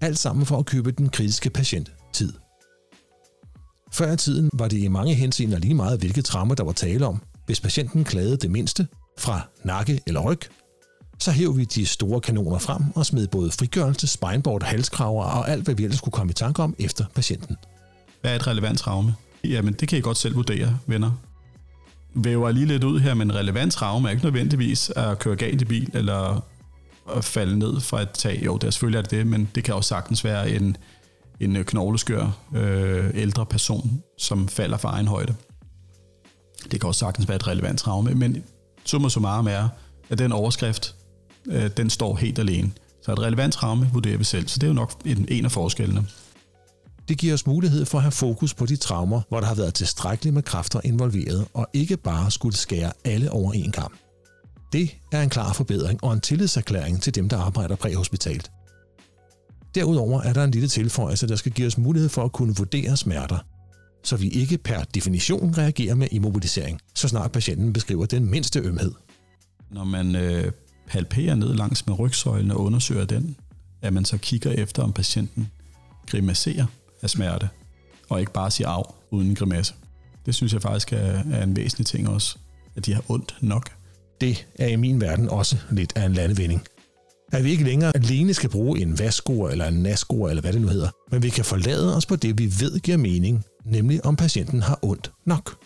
Alt 0.02 0.20
sammen 0.20 0.46
for 0.46 0.58
at 0.58 0.66
købe 0.66 0.92
den 0.92 1.10
kritiske 1.10 1.50
patient 1.50 1.92
tid. 2.14 2.34
Før 3.92 4.14
i 4.14 4.18
tiden 4.18 4.50
var 4.54 4.68
det 4.68 4.78
i 4.78 4.88
mange 4.88 5.14
henseender 5.14 5.58
lige 5.60 5.74
meget, 5.74 6.00
hvilke 6.00 6.22
traumer 6.22 6.56
der 6.56 6.64
var 6.64 6.72
tale 6.72 7.06
om. 7.06 7.22
Hvis 7.46 7.62
patienten 7.62 8.04
klagede 8.04 8.38
det 8.38 8.52
mindste, 8.52 8.88
fra 9.20 9.42
nakke 9.64 10.02
eller 10.08 10.22
ryg, 10.22 10.40
så 11.20 11.32
hæv 11.32 11.58
vi 11.58 11.66
de 11.66 11.86
store 11.86 12.22
kanoner 12.22 12.60
frem 12.60 12.84
og 12.96 13.06
smed 13.06 13.28
både 13.28 13.52
frigørelse, 13.52 14.08
spineboard, 14.08 14.64
halskraver 14.64 15.24
og 15.24 15.50
alt, 15.50 15.64
hvad 15.64 15.76
vi 15.76 15.84
ellers 15.84 16.02
kunne 16.02 16.12
komme 16.12 16.32
i 16.32 16.34
tanke 16.34 16.64
om 16.64 16.76
efter 16.80 17.06
patienten. 17.16 17.58
Hvad 18.22 18.32
er 18.32 18.36
et 18.36 18.48
relevant 18.48 18.80
traume? 18.80 19.16
Jamen, 19.44 19.74
det 19.74 19.88
kan 19.88 19.98
I 19.98 20.02
godt 20.02 20.18
selv 20.18 20.36
vurdere, 20.36 20.78
venner. 20.88 21.12
Væver 22.14 22.52
lige 22.52 22.66
lidt 22.66 22.84
ud 22.84 23.00
her, 23.00 23.14
men 23.14 23.36
relevant 23.36 23.74
traume 23.74 24.08
er 24.08 24.12
ikke 24.12 24.24
nødvendigvis 24.24 24.90
at 24.96 25.20
køre 25.20 25.36
galt 25.36 25.62
i 25.62 25.66
bil, 25.66 25.90
eller 25.94 26.46
at 27.16 27.24
falde 27.24 27.60
ned 27.60 27.80
fra 27.80 28.02
et 28.02 28.10
tag. 28.10 28.42
Jo, 28.46 28.58
det 28.58 28.68
er 28.68 28.72
selvfølgelig 28.72 28.98
er 28.98 29.02
det 29.02 29.12
det, 29.12 29.28
men 29.28 29.50
det 29.56 29.64
kan 29.64 29.76
også 29.76 29.88
sagtens 29.88 30.24
være 30.24 30.50
en, 30.50 30.78
en 31.40 31.64
knogleskør 31.66 32.38
øh, 32.56 33.10
ældre 33.14 33.46
person, 33.46 34.04
som 34.18 34.48
falder 34.48 34.78
fra 34.78 34.90
egen 34.90 35.08
højde. 35.08 35.36
Det 36.72 36.80
kan 36.80 36.88
også 36.88 37.00
sagtens 37.00 37.28
være 37.28 37.36
et 37.36 37.48
relevant 37.48 37.80
traume, 37.80 38.14
men 38.14 38.44
summa 38.86 39.10
summarum 39.10 39.48
er, 39.48 39.70
at 40.10 40.18
den 40.18 40.32
overskrift, 40.32 40.96
øh, 41.46 41.70
den 41.78 41.90
står 41.90 42.16
helt 42.16 42.40
alene. 42.40 42.72
Så 43.02 43.12
et 43.12 43.20
relevant 43.20 43.54
traume 43.54 43.90
vurderer 43.94 44.18
vi 44.18 44.24
selv, 44.24 44.48
så 44.48 44.60
det 44.60 44.64
er 44.64 44.68
jo 44.68 44.74
nok 44.74 45.02
en, 45.06 45.26
en 45.30 45.46
af 45.46 45.52
forskellene. 45.52 46.06
Det 47.12 47.20
giver 47.20 47.34
os 47.34 47.48
mulighed 47.48 47.86
for 47.86 47.98
at 47.98 48.02
have 48.02 48.12
fokus 48.12 48.54
på 48.54 48.66
de 48.66 48.76
traumer, 48.76 49.22
hvor 49.30 49.40
der 49.40 49.48
har 49.48 49.56
været 49.56 49.74
tilstrækkeligt 49.74 50.34
med 50.34 50.44
kræfter 50.44 50.82
involveret, 50.84 51.48
og 51.54 51.68
ikke 51.74 51.98
bare 51.98 52.32
skulle 52.32 52.58
skære 52.58 52.92
alle 53.06 53.32
over 53.32 53.54
en 53.54 53.72
kamp. 53.72 53.94
Det 54.74 54.92
er 55.12 55.22
en 55.22 55.30
klar 55.30 55.54
forbedring 55.54 56.04
og 56.04 56.14
en 56.14 56.22
tillidserklæring 56.22 57.02
til 57.02 57.16
dem, 57.16 57.30
der 57.30 57.38
arbejder 57.38 57.76
præhospitalt. 57.76 58.52
Derudover 59.76 60.22
er 60.22 60.34
der 60.34 60.44
en 60.44 60.52
lille 60.52 60.68
tilføjelse, 60.68 61.28
der 61.28 61.36
skal 61.36 61.52
give 61.52 61.68
os 61.68 61.78
mulighed 61.78 62.10
for 62.10 62.24
at 62.24 62.32
kunne 62.32 62.56
vurdere 62.56 62.98
smerter, 62.98 63.38
så 64.04 64.18
vi 64.18 64.28
ikke 64.28 64.58
per 64.58 64.84
definition 64.84 65.58
reagerer 65.58 65.96
med 65.96 66.08
immobilisering, 66.12 66.80
så 66.96 67.08
snart 67.08 67.32
patienten 67.32 67.74
beskriver 67.74 68.06
den 68.06 68.26
mindste 68.26 68.60
ømhed. 68.60 68.92
Når 69.72 69.84
man 69.84 70.16
øh, 70.16 70.52
palperer 70.88 71.36
ned 71.36 71.54
langs 71.54 71.88
med 71.88 72.00
rygsøjlen 72.00 72.52
og 72.52 72.62
undersøger 72.62 73.06
den, 73.06 73.36
at 73.82 73.94
man 73.94 74.06
så 74.06 74.18
kigger 74.18 74.52
efter, 74.52 74.84
om 74.84 74.94
patienten 74.94 75.52
grimaserer 76.08 76.66
af 77.02 77.10
smerte, 77.10 77.50
og 78.10 78.20
ikke 78.20 78.34
bare 78.34 78.52
siger 78.52 78.70
af 78.70 78.84
uden 79.12 79.36
grimasse. 79.36 79.74
Det 80.26 80.36
synes 80.36 80.54
jeg 80.54 80.62
faktisk 80.62 80.94
er, 80.94 81.24
er 81.32 81.44
en 81.44 81.56
væsentlig 81.56 81.86
ting 81.86 82.10
også, 82.10 82.38
at 82.76 82.86
de 82.86 82.94
har 82.94 83.04
ondt 83.08 83.36
nok. 83.42 83.72
Det 84.22 84.48
er 84.56 84.68
i 84.68 84.76
min 84.76 85.02
verden 85.02 85.30
også 85.30 85.58
lidt 85.72 85.94
af 85.96 86.06
en 86.06 86.14
landevinding. 86.14 86.64
At 87.32 87.44
vi 87.44 87.52
ikke 87.52 87.64
længere 87.64 87.92
alene 87.96 88.34
skal 88.34 88.50
bruge 88.50 88.82
en 88.82 89.00
vaskor 89.00 89.50
eller 89.50 89.68
en 89.68 89.74
naskor 89.74 90.30
eller 90.30 90.42
hvad 90.42 90.54
det 90.54 90.62
nu 90.62 90.68
hedder, 90.68 90.90
men 91.12 91.24
vi 91.24 91.30
kan 91.30 91.46
forlade 91.46 91.96
os 91.96 92.06
på 92.06 92.16
det, 92.16 92.38
vi 92.38 92.54
ved 92.60 92.80
giver 92.80 92.98
mening, 92.98 93.46
nemlig 93.66 94.06
om 94.06 94.16
patienten 94.16 94.62
har 94.62 94.80
ondt 94.82 95.12
nok. 95.26 95.58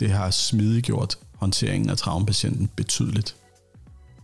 Det 0.00 0.10
har 0.10 0.30
smidiggjort 0.30 1.18
håndteringen 1.34 1.90
af 1.90 1.96
traumapatienten 1.96 2.70
betydeligt. 2.76 3.36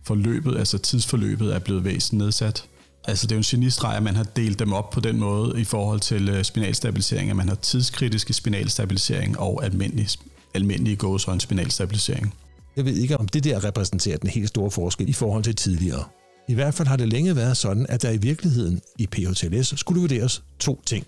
Forløbet, 0.03 0.57
altså 0.57 0.77
tidsforløbet, 0.77 1.55
er 1.55 1.59
blevet 1.59 1.83
væsentligt 1.83 2.23
nedsat. 2.23 2.65
Altså 3.07 3.27
det 3.27 3.31
er 3.31 3.35
jo 3.35 3.39
en 3.39 3.43
genistreg, 3.43 3.97
at 3.97 4.03
man 4.03 4.15
har 4.15 4.23
delt 4.23 4.59
dem 4.59 4.73
op 4.73 4.89
på 4.89 4.99
den 4.99 5.19
måde 5.19 5.61
i 5.61 5.63
forhold 5.63 5.99
til 5.99 6.29
øh, 6.29 6.43
spinalstabilisering, 6.43 7.29
at 7.29 7.35
man 7.35 7.47
har 7.47 7.55
tidskritiske 7.55 8.33
spinalstabilisering 8.33 9.39
og 9.39 9.65
almindelig, 9.65 10.07
almindelig 10.53 10.97
gåsøjne 10.97 11.41
spinalstabilisering. 11.41 12.33
Jeg 12.75 12.85
ved 12.85 12.95
ikke, 12.95 13.17
om 13.17 13.27
det 13.27 13.43
der 13.43 13.63
repræsenterer 13.63 14.17
den 14.17 14.29
helt 14.29 14.47
store 14.47 14.71
forskel 14.71 15.09
i 15.09 15.13
forhold 15.13 15.43
til 15.43 15.55
tidligere. 15.55 16.03
I 16.47 16.53
hvert 16.53 16.73
fald 16.73 16.87
har 16.87 16.95
det 16.95 17.07
længe 17.07 17.35
været 17.35 17.57
sådan, 17.57 17.85
at 17.89 18.01
der 18.01 18.11
i 18.11 18.17
virkeligheden 18.17 18.81
i 18.97 19.07
PHTLS 19.07 19.79
skulle 19.79 20.01
vurderes 20.01 20.43
to 20.59 20.81
ting. 20.85 21.05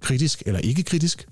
Kritisk 0.00 0.42
eller 0.46 0.60
ikke 0.60 0.82
kritisk, 0.82 1.26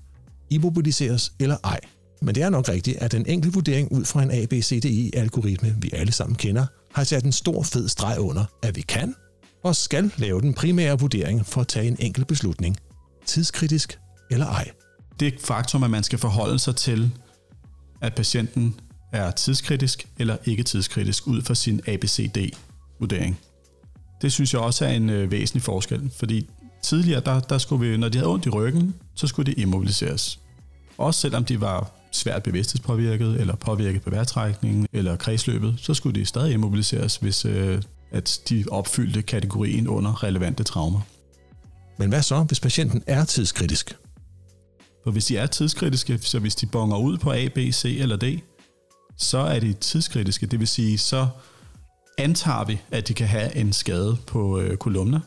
immobiliseres 0.51 1.33
eller 1.39 1.57
ej. 1.65 1.81
Men 2.23 2.35
det 2.35 2.43
er 2.43 2.51
nok 2.51 2.69
rigtigt, 2.69 2.97
at 2.97 3.13
den 3.13 3.27
enkelte 3.27 3.55
vurdering 3.55 3.93
ud 3.93 4.05
fra 4.05 4.23
en 4.23 4.31
ABCDI-algoritme, 4.31 5.75
vi 5.81 5.91
alle 5.93 6.13
sammen 6.13 6.37
kender, 6.37 6.67
har 6.93 7.05
sat 7.05 7.25
en 7.25 7.33
stor 7.33 7.63
fed 7.63 7.89
streg 7.89 8.21
under, 8.21 8.45
at 8.63 8.77
vi 8.77 8.81
kan 8.81 9.15
og 9.63 9.77
skal 9.77 10.13
lave 10.17 10.41
den 10.41 10.55
primære 10.55 10.99
vurdering 10.99 11.47
for 11.47 11.61
at 11.61 11.69
tage 11.69 11.87
en 11.87 11.97
enkelt 12.01 12.27
beslutning. 12.27 12.77
Tidskritisk 13.27 13.99
eller 14.31 14.47
ej. 14.47 14.71
Det 15.21 15.35
faktum, 15.41 15.83
at 15.83 15.91
man 15.91 16.03
skal 16.03 16.19
forholde 16.19 16.59
sig 16.59 16.77
til, 16.77 17.11
at 18.01 18.15
patienten 18.15 18.81
er 19.13 19.31
tidskritisk 19.31 20.09
eller 20.19 20.37
ikke 20.45 20.63
tidskritisk 20.63 21.27
ud 21.27 21.43
fra 21.43 21.55
sin 21.55 21.81
ABCD-vurdering. 21.87 23.41
Det 24.23 24.33
synes 24.33 24.53
jeg 24.53 24.61
også 24.61 24.85
er 24.85 24.91
en 24.91 25.11
øh, 25.11 25.31
væsentlig 25.31 25.63
forskel, 25.63 26.11
fordi 26.17 26.49
tidligere, 26.83 27.21
der, 27.21 27.41
der 27.41 27.59
skulle 27.59 27.91
vi, 27.91 27.97
når 27.97 28.09
de 28.09 28.19
havde 28.19 28.31
ondt 28.31 28.47
i 28.47 28.51
ryggen, 28.51 28.95
så 29.15 29.27
skulle 29.27 29.53
de 29.53 29.61
immobiliseres. 29.61 30.41
Også 30.99 31.21
selvom 31.21 31.45
de 31.45 31.61
var 31.61 31.91
svært 32.13 32.43
bevidsthedspåvirket, 32.43 33.41
eller 33.41 33.57
påvirket 33.57 34.03
på 34.03 34.11
vejrtrækningen, 34.11 34.87
eller 34.93 35.17
kredsløbet, 35.17 35.75
så 35.79 35.95
skulle 35.95 36.21
de 36.21 36.27
stadig 36.27 36.53
immobiliseres, 36.53 37.17
hvis 37.17 37.45
øh, 37.45 37.83
at 38.11 38.41
de 38.49 38.65
opfyldte 38.71 39.23
kategorien 39.23 39.89
under 39.89 40.23
relevante 40.25 40.65
traumer. 40.65 41.01
Men 41.99 42.09
hvad 42.09 42.23
så, 42.23 42.43
hvis 42.43 42.61
patienten 42.61 43.03
er 43.07 43.25
tidskritisk? 43.25 43.97
For 45.05 45.11
hvis 45.11 45.25
de 45.25 45.37
er 45.37 45.47
tidskritiske, 45.47 46.19
så 46.19 46.39
hvis 46.39 46.55
de 46.55 46.67
bonger 46.67 46.99
ud 46.99 47.19
på 47.19 47.33
A, 47.33 47.49
B, 47.49 47.59
C 47.73 47.97
eller 48.01 48.17
D, 48.17 48.41
så 49.17 49.39
er 49.39 49.61
de 49.61 49.73
tidskritiske. 49.73 50.47
Det 50.47 50.59
vil 50.59 50.69
sige, 50.69 50.99
så 50.99 51.29
antager 52.19 52.65
vi, 52.65 52.81
at 52.91 53.09
de 53.09 53.15
kan 53.15 53.27
have 53.27 53.57
en 53.57 53.73
skade 53.73 54.17
på 54.27 54.61
øh, 54.61 54.77
kolumner, 54.77 55.21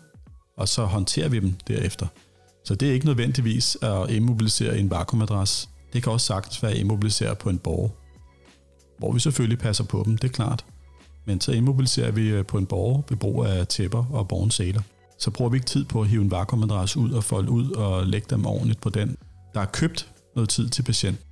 og 0.57 0.67
så 0.67 0.85
håndterer 0.85 1.29
vi 1.29 1.39
dem 1.39 1.53
derefter. 1.67 2.07
Så 2.65 2.75
det 2.75 2.89
er 2.89 2.93
ikke 2.93 3.05
nødvendigvis 3.05 3.77
at 3.81 4.09
immobilisere 4.09 4.77
en 4.79 4.89
vakuumadras. 4.89 5.69
Det 5.93 6.03
kan 6.03 6.11
også 6.11 6.27
sagtens 6.27 6.63
være 6.63 6.71
at 6.71 6.77
immobilisere 6.77 7.35
på 7.35 7.49
en 7.49 7.57
borg. 7.57 7.97
Hvor 8.99 9.11
vi 9.11 9.19
selvfølgelig 9.19 9.59
passer 9.59 9.83
på 9.83 10.03
dem, 10.05 10.17
det 10.17 10.27
er 10.27 10.33
klart. 10.33 10.65
Men 11.25 11.42
så 11.42 11.51
immobiliserer 11.51 12.12
vi 12.12 12.27
øh, 12.27 12.46
på 12.46 12.58
en 12.58 12.65
borg 12.65 13.06
ved 13.10 13.18
brug 13.18 13.46
af 13.46 13.68
tæpper 13.68 14.06
og 14.12 14.27
borgens 14.27 14.53
sæler. 14.53 14.82
Så 15.20 15.32
bruger 15.32 15.51
vi 15.51 15.58
ikke 15.58 15.68
tid 15.68 15.86
på 15.86 16.01
at 16.01 16.08
hive 16.08 16.22
en 16.22 16.32
vakuumadras 16.32 16.98
ud 16.98 17.12
og 17.12 17.24
folde 17.24 17.50
ud 17.50 17.72
og 17.72 18.08
lægge 18.08 18.27
dem 18.30 18.46
ordentligt 18.46 18.82
på 18.82 18.89
den. 18.89 19.18
Der 19.53 19.62
er 19.62 19.65
købt 19.65 20.12
noget 20.36 20.50
tid 20.50 20.70
til 20.70 20.84
patienten. 20.84 21.24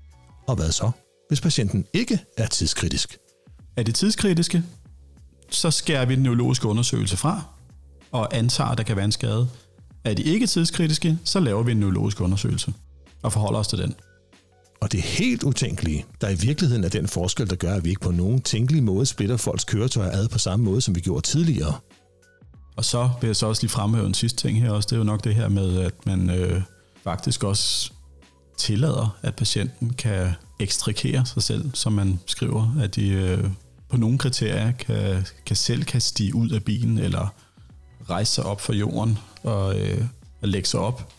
Og 0.47 0.55
hvad 0.55 0.71
så, 0.71 0.91
hvis 1.27 1.41
patienten 1.41 1.85
ikke 1.93 2.19
er 2.37 2.47
tidskritisk? 2.47 3.17
Er 3.77 3.83
det 3.83 3.95
tidskritiske, 3.95 4.63
så 5.49 5.71
skærer 5.71 6.05
vi 6.05 6.15
den 6.15 6.23
neurologiske 6.23 6.67
undersøgelse 6.67 7.17
fra 7.17 7.43
og 8.11 8.37
antager, 8.37 8.69
at 8.69 8.77
der 8.77 8.83
kan 8.83 8.95
være 8.95 9.05
en 9.05 9.11
skade. 9.11 9.47
Er 10.03 10.13
de 10.13 10.23
ikke 10.23 10.47
tidskritiske, 10.47 11.17
så 11.23 11.39
laver 11.39 11.63
vi 11.63 11.71
en 11.71 11.77
neurologisk 11.77 12.21
undersøgelse 12.21 12.73
og 13.23 13.33
forholder 13.33 13.59
os 13.59 13.67
til 13.67 13.77
den. 13.77 13.95
Og 14.81 14.91
det 14.91 14.97
er 14.97 15.01
helt 15.01 15.43
utænkelige, 15.43 16.05
der 16.21 16.29
i 16.29 16.35
virkeligheden 16.35 16.83
er 16.83 16.89
den 16.89 17.07
forskel, 17.07 17.49
der 17.49 17.55
gør, 17.55 17.73
at 17.73 17.83
vi 17.83 17.89
ikke 17.89 18.01
på 18.01 18.11
nogen 18.11 18.41
tænkelig 18.41 18.83
måde 18.83 19.05
splitter 19.05 19.37
folks 19.37 19.63
køretøjer 19.63 20.11
ad 20.11 20.27
på 20.27 20.39
samme 20.39 20.65
måde, 20.65 20.81
som 20.81 20.95
vi 20.95 20.99
gjorde 20.99 21.21
tidligere. 21.21 21.73
Og 22.75 22.85
så 22.85 23.09
vil 23.21 23.27
jeg 23.27 23.35
så 23.35 23.45
også 23.45 23.63
lige 23.63 23.69
fremhæve 23.69 24.07
en 24.07 24.13
sidste 24.13 24.47
ting 24.47 24.61
her 24.61 24.71
også. 24.71 24.87
Det 24.87 24.95
er 24.95 24.97
jo 24.97 25.03
nok 25.03 25.23
det 25.23 25.35
her 25.35 25.49
med, 25.49 25.79
at 25.79 26.05
man 26.05 26.29
øh, 26.29 26.61
faktisk 27.03 27.43
også 27.43 27.91
tillader, 28.57 29.17
at 29.21 29.35
patienten 29.35 29.93
kan 29.93 30.31
ekstrikere 30.59 31.25
sig 31.25 31.43
selv, 31.43 31.71
som 31.73 31.93
man 31.93 32.19
skriver, 32.25 32.75
at 32.81 32.95
de 32.95 33.07
øh, 33.09 33.49
på 33.89 33.97
nogle 33.97 34.17
kriterier 34.17 34.71
kan, 34.71 35.25
kan 35.45 35.55
selv 35.55 35.83
kan 35.83 36.01
stige 36.01 36.35
ud 36.35 36.49
af 36.49 36.63
bilen, 36.63 36.97
eller 36.97 37.33
rejse 38.09 38.31
sig 38.31 38.43
op 38.45 38.61
fra 38.61 38.73
jorden 38.73 39.17
og, 39.43 39.79
øh, 39.79 40.05
og 40.41 40.47
lægge 40.47 40.67
sig 40.67 40.79
op 40.79 41.13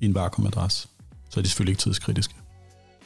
i 0.00 0.04
en 0.04 0.14
vakuumadresse. 0.14 0.88
Så 1.30 1.40
er 1.40 1.42
de 1.42 1.48
selvfølgelig 1.48 1.72
ikke 1.72 1.82
tidskritiske. 1.82 2.34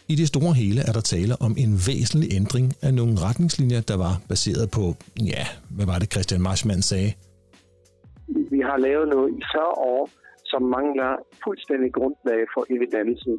I 0.09 0.15
det 0.15 0.29
store 0.29 0.55
hele 0.55 0.81
er 0.81 0.93
der 0.93 1.01
tale 1.01 1.43
om 1.43 1.55
en 1.59 1.73
væsentlig 1.89 2.29
ændring 2.33 2.73
af 2.83 2.95
nogle 2.95 3.21
retningslinjer, 3.21 3.81
der 3.81 3.97
var 3.97 4.21
baseret 4.29 4.71
på, 4.71 4.97
ja, 5.21 5.47
hvad 5.71 5.87
var 5.87 5.99
det 5.99 6.13
Christian 6.13 6.43
Marschmann 6.43 6.83
sagde? 6.83 7.13
Vi 8.51 8.61
har 8.69 8.77
lavet 8.79 9.09
noget 9.09 9.31
i 9.39 9.43
40 9.55 9.65
år, 9.93 10.11
som 10.45 10.63
mangler 10.63 11.13
fuldstændig 11.45 11.93
grundlag 11.93 12.41
for 12.55 12.63
evidensen. 12.75 13.35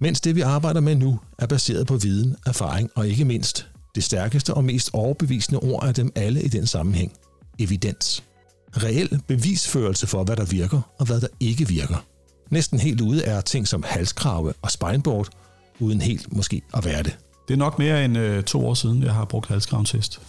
Mens 0.00 0.20
det, 0.20 0.36
vi 0.36 0.40
arbejder 0.40 0.80
med 0.80 0.96
nu, 0.96 1.18
er 1.38 1.46
baseret 1.46 1.86
på 1.86 1.94
viden, 1.94 2.36
erfaring 2.46 2.90
og 2.96 3.08
ikke 3.08 3.24
mindst 3.24 3.70
det 3.94 4.04
stærkeste 4.04 4.54
og 4.54 4.64
mest 4.64 4.90
overbevisende 4.94 5.60
ord 5.60 5.84
af 5.88 5.94
dem 5.94 6.12
alle 6.16 6.42
i 6.42 6.48
den 6.48 6.66
sammenhæng. 6.66 7.12
Evidens. 7.58 8.24
Reel 8.72 9.22
bevisførelse 9.28 10.06
for, 10.06 10.24
hvad 10.24 10.36
der 10.36 10.46
virker 10.50 10.80
og 10.98 11.06
hvad 11.06 11.20
der 11.20 11.28
ikke 11.40 11.68
virker. 11.68 12.00
Næsten 12.50 12.80
helt 12.80 13.00
ude 13.00 13.24
er 13.24 13.40
ting 13.40 13.68
som 13.68 13.82
halskrave 13.86 14.52
og 14.62 14.70
spineboard, 14.70 15.28
uden 15.78 16.00
helt 16.00 16.36
måske 16.36 16.62
at 16.74 16.84
være 16.84 17.02
det. 17.02 17.18
Det 17.48 17.54
er 17.54 17.58
nok 17.58 17.78
mere 17.78 18.04
end 18.04 18.18
øh, 18.18 18.42
to 18.44 18.66
år 18.66 18.74
siden, 18.74 19.02
jeg 19.02 19.14
har 19.14 19.24
brugt 19.24 19.48
halskraventest. 19.48 20.20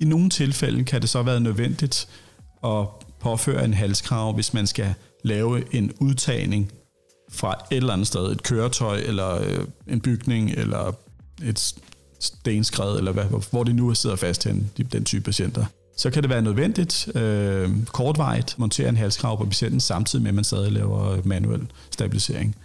I 0.00 0.04
nogle 0.04 0.30
tilfælde 0.30 0.84
kan 0.84 1.00
det 1.00 1.08
så 1.08 1.22
være 1.22 1.40
nødvendigt 1.40 2.08
at 2.64 2.86
påføre 3.20 3.64
en 3.64 3.74
halskrav, 3.74 4.32
hvis 4.32 4.54
man 4.54 4.66
skal 4.66 4.94
lave 5.24 5.74
en 5.74 5.92
udtagning 6.00 6.72
fra 7.30 7.54
et 7.70 7.76
eller 7.76 7.92
andet 7.92 8.06
sted, 8.06 8.32
et 8.32 8.42
køretøj, 8.42 8.96
eller 8.96 9.42
øh, 9.42 9.66
en 9.86 10.00
bygning, 10.00 10.50
eller 10.50 10.92
et 11.44 11.74
stenskred, 12.20 12.98
eller 12.98 13.12
hvad, 13.12 13.24
hvor 13.50 13.64
de 13.64 13.72
nu 13.72 13.94
sidder 13.94 14.16
fast 14.16 14.44
hen, 14.44 14.70
den 14.92 15.04
type 15.04 15.24
patienter 15.24 15.64
så 15.96 16.10
kan 16.10 16.22
det 16.22 16.30
være 16.30 16.42
nødvendigt 16.42 17.16
øh, 17.16 17.86
kortvarigt 17.86 18.58
montere 18.58 18.88
en 18.88 18.96
halskrav 18.96 19.38
på 19.38 19.44
patienten, 19.44 19.80
samtidig 19.80 20.22
med, 20.22 20.28
at 20.28 20.34
man 20.34 20.44
stadig 20.44 20.72
laver 20.72 21.18
manuel 21.24 21.66
stabilisering. 21.90 22.56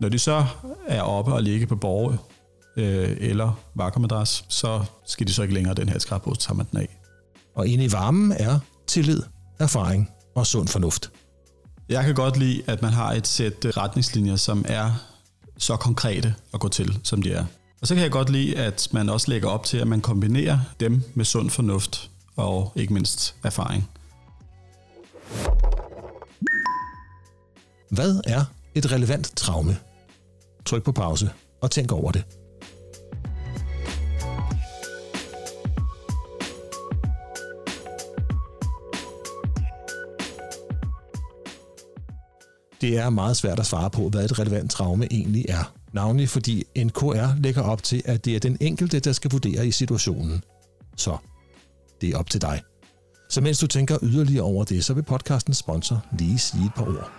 Når 0.00 0.08
de 0.08 0.18
så 0.18 0.46
er 0.88 1.02
oppe 1.02 1.32
og 1.32 1.42
ligge 1.42 1.66
på 1.66 1.76
borge 1.76 2.18
øh, 2.76 3.16
eller 3.20 3.58
vakkermadras, 3.74 4.44
så 4.48 4.84
skal 5.06 5.26
de 5.26 5.32
så 5.32 5.42
ikke 5.42 5.54
længere 5.54 5.74
den 5.74 5.88
halskrav 5.88 6.20
på, 6.20 6.34
så 6.34 6.40
tager 6.40 6.56
man 6.56 6.66
den 6.70 6.78
af. 6.78 6.98
Og 7.54 7.66
inde 7.66 7.84
i 7.84 7.92
varmen 7.92 8.32
er 8.32 8.58
tillid, 8.86 9.22
erfaring 9.58 10.10
og 10.34 10.46
sund 10.46 10.68
fornuft. 10.68 11.10
Jeg 11.88 12.04
kan 12.04 12.14
godt 12.14 12.36
lide, 12.36 12.62
at 12.66 12.82
man 12.82 12.92
har 12.92 13.12
et 13.12 13.26
sæt 13.26 13.76
retningslinjer, 13.76 14.36
som 14.36 14.64
er 14.68 14.90
så 15.58 15.76
konkrete 15.76 16.34
at 16.54 16.60
gå 16.60 16.68
til, 16.68 16.98
som 17.02 17.22
de 17.22 17.32
er. 17.32 17.44
Og 17.80 17.86
så 17.86 17.94
kan 17.94 18.02
jeg 18.02 18.10
godt 18.10 18.30
lide, 18.30 18.58
at 18.58 18.88
man 18.92 19.08
også 19.08 19.30
lægger 19.30 19.48
op 19.48 19.64
til, 19.64 19.76
at 19.76 19.86
man 19.86 20.00
kombinerer 20.00 20.58
dem 20.80 21.02
med 21.14 21.24
sund 21.24 21.50
fornuft 21.50 22.10
og 22.36 22.72
ikke 22.76 22.94
mindst 22.94 23.36
erfaring. 23.44 23.90
Hvad 27.90 28.20
er 28.26 28.44
et 28.74 28.92
relevant 28.92 29.32
traume? 29.36 29.76
Tryk 30.64 30.82
på 30.82 30.92
pause 30.92 31.30
og 31.60 31.70
tænk 31.70 31.92
over 31.92 32.12
det. 32.12 32.24
Det 42.80 42.98
er 42.98 43.10
meget 43.10 43.36
svært 43.36 43.60
at 43.60 43.66
svare 43.66 43.90
på, 43.90 44.08
hvad 44.08 44.24
et 44.24 44.38
relevant 44.38 44.70
traume 44.70 45.06
egentlig 45.10 45.44
er. 45.48 45.72
Navnlig 45.92 46.28
fordi 46.28 46.64
NKR 46.76 47.40
lægger 47.42 47.62
op 47.62 47.82
til, 47.82 48.02
at 48.04 48.24
det 48.24 48.36
er 48.36 48.40
den 48.40 48.56
enkelte, 48.60 49.00
der 49.00 49.12
skal 49.12 49.30
vurdere 49.30 49.66
i 49.66 49.70
situationen. 49.70 50.42
Så 50.96 51.16
det 52.04 52.14
er 52.14 52.18
op 52.18 52.30
til 52.30 52.42
dig. 52.42 52.62
Så 53.30 53.40
mens 53.40 53.58
du 53.58 53.66
tænker 53.66 53.98
yderligere 54.02 54.44
over 54.44 54.64
det, 54.64 54.84
så 54.84 54.94
vil 54.94 55.02
podcastens 55.02 55.56
sponsor 55.56 56.04
lige 56.18 56.38
sige 56.38 56.64
et 56.64 56.74
par 56.74 56.82
ord. 56.82 57.10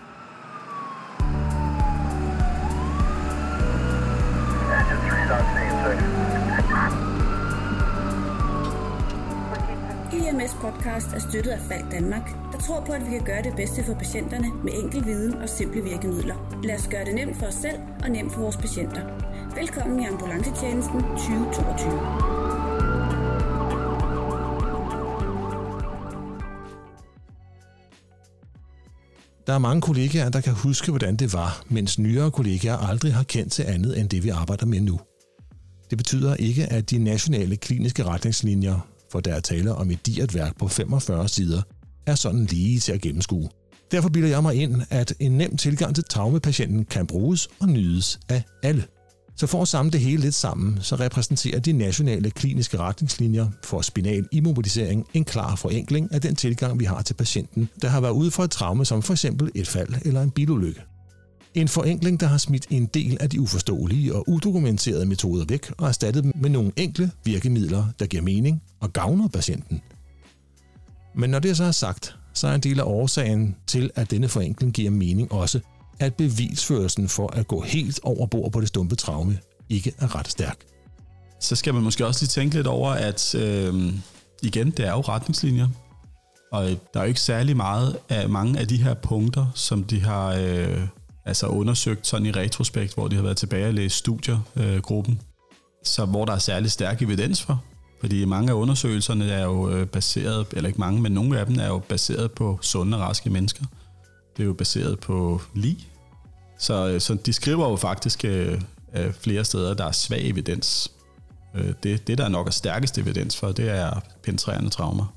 IMS 10.13 10.53
podcast 10.61 11.07
er 11.13 11.19
støttet 11.19 11.51
af 11.51 11.59
Falk 11.59 11.91
Danmark, 11.91 12.29
der 12.51 12.59
tror 12.59 12.83
på, 12.85 12.91
at 12.91 13.05
vi 13.05 13.11
kan 13.11 13.25
gøre 13.25 13.43
det 13.43 13.53
bedste 13.55 13.83
for 13.83 13.93
patienterne 13.93 14.47
med 14.63 14.73
enkel 14.83 15.05
viden 15.05 15.33
og 15.33 15.49
simple 15.49 15.81
virkemidler. 15.83 16.61
Lad 16.63 16.75
os 16.75 16.87
gøre 16.87 17.05
det 17.05 17.15
nemt 17.15 17.37
for 17.37 17.45
os 17.45 17.53
selv 17.53 17.77
og 18.03 18.09
nemt 18.09 18.33
for 18.33 18.41
vores 18.41 18.57
patienter. 18.57 19.01
Velkommen 19.55 19.99
i 19.99 20.05
ambulancetjenesten 20.05 21.01
2022. 21.01 22.44
Der 29.47 29.53
er 29.53 29.57
mange 29.57 29.81
kollegaer, 29.81 30.29
der 30.29 30.41
kan 30.41 30.53
huske, 30.53 30.91
hvordan 30.91 31.15
det 31.15 31.33
var, 31.33 31.63
mens 31.69 31.99
nyere 31.99 32.31
kollegaer 32.31 32.77
aldrig 32.77 33.13
har 33.13 33.23
kendt 33.23 33.51
til 33.51 33.63
andet 33.63 33.99
end 33.99 34.09
det, 34.09 34.23
vi 34.23 34.29
arbejder 34.29 34.65
med 34.65 34.81
nu. 34.81 34.99
Det 35.89 35.97
betyder 35.97 36.35
ikke, 36.35 36.65
at 36.65 36.89
de 36.89 36.97
nationale 36.97 37.55
kliniske 37.55 38.03
retningslinjer, 38.03 38.87
for 39.11 39.19
der 39.19 39.33
er 39.33 39.39
tale 39.39 39.75
om 39.75 39.91
et 39.91 40.05
digert 40.05 40.33
værk 40.35 40.57
på 40.59 40.67
45 40.67 41.27
sider, 41.29 41.61
er 42.05 42.15
sådan 42.15 42.45
lige 42.45 42.79
til 42.79 42.91
at 42.91 43.01
gennemskue. 43.01 43.49
Derfor 43.91 44.09
bilder 44.09 44.29
jeg 44.29 44.43
mig 44.43 44.55
ind, 44.55 44.81
at 44.89 45.13
en 45.19 45.31
nem 45.31 45.57
tilgang 45.57 45.95
til 45.95 46.03
traumepatienten 46.03 46.85
kan 46.85 47.07
bruges 47.07 47.47
og 47.59 47.69
nydes 47.69 48.19
af 48.29 48.43
alle. 48.63 48.83
Så 49.37 49.47
for 49.47 49.61
at 49.61 49.67
samle 49.67 49.91
det 49.91 49.99
hele 49.99 50.21
lidt 50.21 50.35
sammen, 50.35 50.77
så 50.81 50.95
repræsenterer 50.95 51.59
de 51.59 51.71
nationale 51.71 52.31
kliniske 52.31 52.77
retningslinjer 52.77 53.47
for 53.63 53.81
spinal 53.81 54.27
immobilisering 54.31 55.07
en 55.13 55.25
klar 55.25 55.55
forenkling 55.55 56.13
af 56.13 56.21
den 56.21 56.35
tilgang, 56.35 56.79
vi 56.79 56.85
har 56.85 57.01
til 57.01 57.13
patienten, 57.13 57.69
der 57.81 57.87
har 57.87 58.01
været 58.01 58.11
ude 58.11 58.31
for 58.31 58.43
et 58.43 58.51
traume 58.51 58.85
som 58.85 59.01
for 59.01 59.13
eksempel 59.13 59.51
et 59.55 59.67
fald 59.67 59.93
eller 60.05 60.21
en 60.21 60.31
bilulykke. 60.31 60.81
En 61.53 61.67
forenkling, 61.67 62.19
der 62.19 62.27
har 62.27 62.37
smidt 62.37 62.65
en 62.69 62.85
del 62.85 63.17
af 63.19 63.29
de 63.29 63.41
uforståelige 63.41 64.15
og 64.15 64.29
udokumenterede 64.29 65.05
metoder 65.05 65.45
væk 65.45 65.71
og 65.77 65.87
erstattet 65.87 66.23
dem 66.23 66.31
med 66.35 66.49
nogle 66.49 66.71
enkle 66.75 67.11
virkemidler, 67.23 67.85
der 67.99 68.05
giver 68.05 68.23
mening 68.23 68.61
og 68.79 68.93
gavner 68.93 69.27
patienten. 69.27 69.81
Men 71.15 71.29
når 71.29 71.39
det 71.39 71.57
så 71.57 71.63
er 71.63 71.71
sagt, 71.71 72.15
så 72.33 72.47
er 72.47 72.55
en 72.55 72.61
del 72.61 72.79
af 72.79 72.83
årsagen 72.83 73.55
til, 73.67 73.91
at 73.95 74.11
denne 74.11 74.27
forenkling 74.27 74.73
giver 74.73 74.91
mening 74.91 75.31
også, 75.31 75.59
at 75.99 76.15
bevisførelsen 76.15 77.09
for 77.09 77.27
at 77.27 77.47
gå 77.47 77.61
helt 77.61 77.99
over 78.03 78.25
bord 78.27 78.51
på 78.51 78.61
det 78.61 78.67
stumpe 78.67 78.95
traume 78.95 79.39
ikke 79.69 79.93
er 79.99 80.15
ret 80.15 80.27
stærk. 80.27 80.57
Så 81.39 81.55
skal 81.55 81.73
man 81.73 81.83
måske 81.83 82.07
også 82.07 82.21
lige 82.21 82.29
tænke 82.29 82.55
lidt 82.55 82.67
over, 82.67 82.91
at 82.91 83.35
øh, 83.35 83.93
igen, 84.43 84.71
det 84.71 84.87
er 84.87 84.91
jo 84.91 85.01
retningslinjer. 85.01 85.67
Og 86.51 86.71
øh, 86.71 86.77
der 86.93 86.99
er 86.99 87.03
jo 87.03 87.07
ikke 87.07 87.21
særlig 87.21 87.57
meget 87.57 87.97
af 88.09 88.29
mange 88.29 88.59
af 88.59 88.67
de 88.67 88.83
her 88.83 88.93
punkter, 88.93 89.45
som 89.55 89.83
de 89.83 90.01
har 90.01 90.35
øh, 90.39 90.87
altså 91.25 91.47
undersøgt 91.47 92.07
sådan 92.07 92.25
i 92.25 92.31
retrospekt, 92.31 92.93
hvor 92.93 93.07
de 93.07 93.15
har 93.15 93.23
været 93.23 93.37
tilbage 93.37 93.67
og 93.67 93.73
læst 93.73 93.95
studier, 93.95 94.39
øh, 94.55 94.77
gruppen, 94.77 95.21
så 95.83 96.05
hvor 96.05 96.25
der 96.25 96.33
er 96.33 96.37
særlig 96.37 96.71
stærk 96.71 97.01
evidens 97.01 97.41
for. 97.41 97.63
Fordi 97.99 98.25
mange 98.25 98.49
af 98.49 98.53
undersøgelserne 98.53 99.31
er 99.31 99.43
jo 99.43 99.69
øh, 99.69 99.87
baseret, 99.87 100.47
eller 100.51 100.67
ikke 100.67 100.79
mange, 100.79 101.01
men 101.01 101.11
nogle 101.11 101.39
af 101.39 101.45
dem 101.45 101.59
er 101.59 101.67
jo 101.67 101.79
baseret 101.79 102.31
på 102.31 102.59
sunde, 102.61 102.97
raske 102.97 103.29
mennesker. 103.29 103.65
Det 104.37 104.43
er 104.43 104.47
jo 104.47 104.53
baseret 104.53 104.99
på 104.99 105.41
lige. 105.53 105.87
Så, 106.59 106.87
øh, 106.87 107.01
så 107.01 107.13
de 107.13 107.33
skriver 107.33 107.69
jo 107.69 107.75
faktisk 107.75 108.25
øh, 108.25 108.61
øh 108.95 109.13
flere 109.13 109.45
steder, 109.45 109.73
der 109.73 109.85
er 109.85 109.91
svag 109.91 110.29
evidens. 110.29 110.91
Øh, 111.55 111.73
det, 111.83 112.07
det, 112.07 112.17
der 112.17 112.25
er 112.25 112.29
nok 112.29 112.47
er 112.47 112.51
stærkest 112.51 112.97
evidens 112.97 113.37
for, 113.37 113.51
det 113.51 113.69
er 113.69 113.99
penetrerende 114.23 114.69
traumer. 114.69 115.15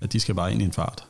At 0.00 0.12
de 0.12 0.20
skal 0.20 0.34
bare 0.34 0.52
ind 0.52 0.62
i 0.62 0.64
en 0.64 0.72
fart. 0.72 1.04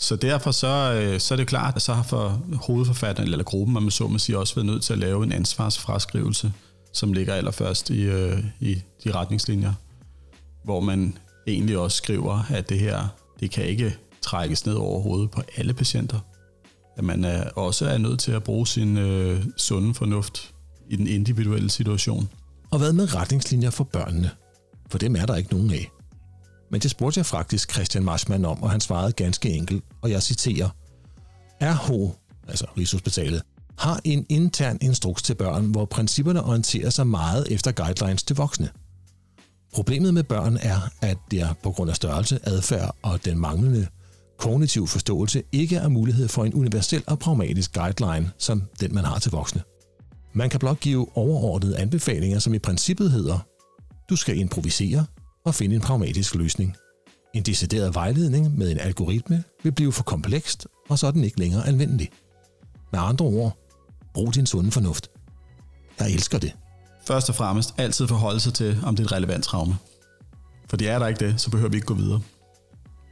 Så 0.00 0.16
derfor 0.16 0.50
så, 0.50 1.16
så 1.18 1.34
er 1.34 1.36
det 1.36 1.46
klart, 1.46 1.76
at 1.76 1.82
så 1.82 1.92
har 1.92 2.02
for 2.02 2.42
hovedforfatteren, 2.66 3.30
eller 3.30 3.44
gruppen, 3.44 3.74
man 3.74 3.90
så 3.90 4.08
må 4.08 4.18
sige, 4.18 4.38
også 4.38 4.54
været 4.54 4.66
nødt 4.66 4.82
til 4.82 4.92
at 4.92 4.98
lave 4.98 5.24
en 5.24 5.32
ansvarsfraskrivelse, 5.32 6.52
som 6.92 7.12
ligger 7.12 7.34
allerførst 7.34 7.90
i, 7.90 8.02
øh, 8.02 8.44
i 8.60 8.82
de 9.04 9.10
retningslinjer, 9.10 9.72
hvor 10.64 10.80
man 10.80 11.18
egentlig 11.46 11.78
også 11.78 11.96
skriver, 11.96 12.42
at 12.50 12.68
det 12.68 12.78
her, 12.78 13.08
det 13.40 13.50
kan 13.50 13.64
ikke 13.64 13.96
trækkes 14.22 14.66
ned 14.66 14.74
over 14.74 15.00
hovedet 15.00 15.30
på 15.30 15.42
alle 15.56 15.74
patienter. 15.74 16.18
At 16.96 17.04
man 17.04 17.24
er, 17.24 17.50
også 17.50 17.86
er 17.86 17.98
nødt 17.98 18.20
til 18.20 18.32
at 18.32 18.42
bruge 18.42 18.66
sin 18.66 18.98
øh, 18.98 19.44
sunde 19.56 19.94
fornuft 19.94 20.54
i 20.88 20.96
den 20.96 21.06
individuelle 21.06 21.70
situation. 21.70 22.28
Og 22.70 22.78
hvad 22.78 22.92
med 22.92 23.14
retningslinjer 23.14 23.70
for 23.70 23.84
børnene? 23.84 24.30
For 24.90 24.98
dem 24.98 25.16
er 25.16 25.26
der 25.26 25.36
ikke 25.36 25.52
nogen 25.52 25.70
af. 25.70 25.90
Men 26.70 26.80
det 26.80 26.90
spurgte 26.90 27.18
jeg 27.18 27.26
faktisk 27.26 27.72
Christian 27.72 28.04
Marsmann 28.04 28.44
om, 28.44 28.62
og 28.62 28.70
han 28.70 28.80
svarede 28.80 29.12
ganske 29.12 29.50
enkelt, 29.50 29.84
og 30.02 30.10
jeg 30.10 30.22
citerer, 30.22 30.68
RH, 31.62 32.10
altså 32.48 32.66
Rigshospitalet, 32.78 33.42
har 33.78 34.00
en 34.04 34.26
intern 34.28 34.78
instruks 34.80 35.22
til 35.22 35.34
børn, 35.34 35.64
hvor 35.64 35.84
principperne 35.84 36.44
orienterer 36.44 36.90
sig 36.90 37.06
meget 37.06 37.46
efter 37.50 37.72
guidelines 37.72 38.22
til 38.22 38.36
voksne. 38.36 38.68
Problemet 39.74 40.14
med 40.14 40.22
børn 40.22 40.58
er, 40.62 40.80
at 41.00 41.18
der 41.30 41.52
på 41.62 41.70
grund 41.70 41.90
af 41.90 41.96
størrelse, 41.96 42.38
adfærd 42.42 42.96
og 43.02 43.24
den 43.24 43.38
manglende 43.38 43.86
kognitiv 44.38 44.86
forståelse 44.86 45.42
ikke 45.52 45.76
er 45.76 45.88
mulighed 45.88 46.28
for 46.28 46.44
en 46.44 46.54
universel 46.54 47.04
og 47.06 47.18
pragmatisk 47.18 47.72
guideline, 47.72 48.30
som 48.38 48.62
den 48.80 48.94
man 48.94 49.04
har 49.04 49.18
til 49.18 49.30
voksne. 49.30 49.62
Man 50.32 50.50
kan 50.50 50.60
blot 50.60 50.80
give 50.80 51.16
overordnede 51.16 51.78
anbefalinger, 51.78 52.38
som 52.38 52.54
i 52.54 52.58
princippet 52.58 53.10
hedder, 53.10 53.38
du 54.10 54.16
skal 54.16 54.38
improvisere, 54.38 55.06
og 55.44 55.54
finde 55.54 55.74
en 55.74 55.80
pragmatisk 55.80 56.34
løsning. 56.34 56.76
En 57.34 57.42
decideret 57.42 57.94
vejledning 57.94 58.58
med 58.58 58.70
en 58.70 58.78
algoritme 58.78 59.44
vil 59.62 59.72
blive 59.72 59.92
for 59.92 60.02
komplekst, 60.02 60.66
og 60.88 60.98
så 60.98 61.06
er 61.06 61.10
den 61.10 61.24
ikke 61.24 61.38
længere 61.38 61.68
anvendelig. 61.68 62.10
Med 62.92 63.00
andre 63.00 63.24
ord, 63.24 63.58
brug 64.14 64.34
din 64.34 64.46
sunde 64.46 64.70
fornuft. 64.70 65.10
Jeg 66.00 66.10
elsker 66.10 66.38
det. 66.38 66.52
Først 67.06 67.28
og 67.28 67.34
fremmest 67.34 67.74
altid 67.78 68.08
forholde 68.08 68.40
sig 68.40 68.54
til, 68.54 68.78
om 68.82 68.96
det 68.96 69.02
er 69.02 69.06
et 69.06 69.12
relevant 69.12 69.44
traume. 69.44 69.76
For 70.68 70.76
det 70.76 70.88
er 70.88 70.98
der 70.98 71.06
ikke 71.06 71.26
det, 71.26 71.40
så 71.40 71.50
behøver 71.50 71.70
vi 71.70 71.76
ikke 71.76 71.86
gå 71.86 71.94
videre 71.94 72.20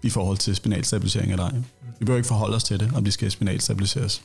i 0.02 0.11
forhold 0.11 0.38
til 0.38 0.56
spinalstabilisering 0.56 1.32
af 1.32 1.37
dig. 1.37 1.64
Vi 1.98 2.04
behøver 2.04 2.16
ikke 2.16 2.28
forholde 2.28 2.56
os 2.56 2.64
til 2.64 2.80
det, 2.80 2.90
om 2.94 3.04
de 3.04 3.11
skal 3.11 3.30
spinalstabiliseres. 3.30 4.22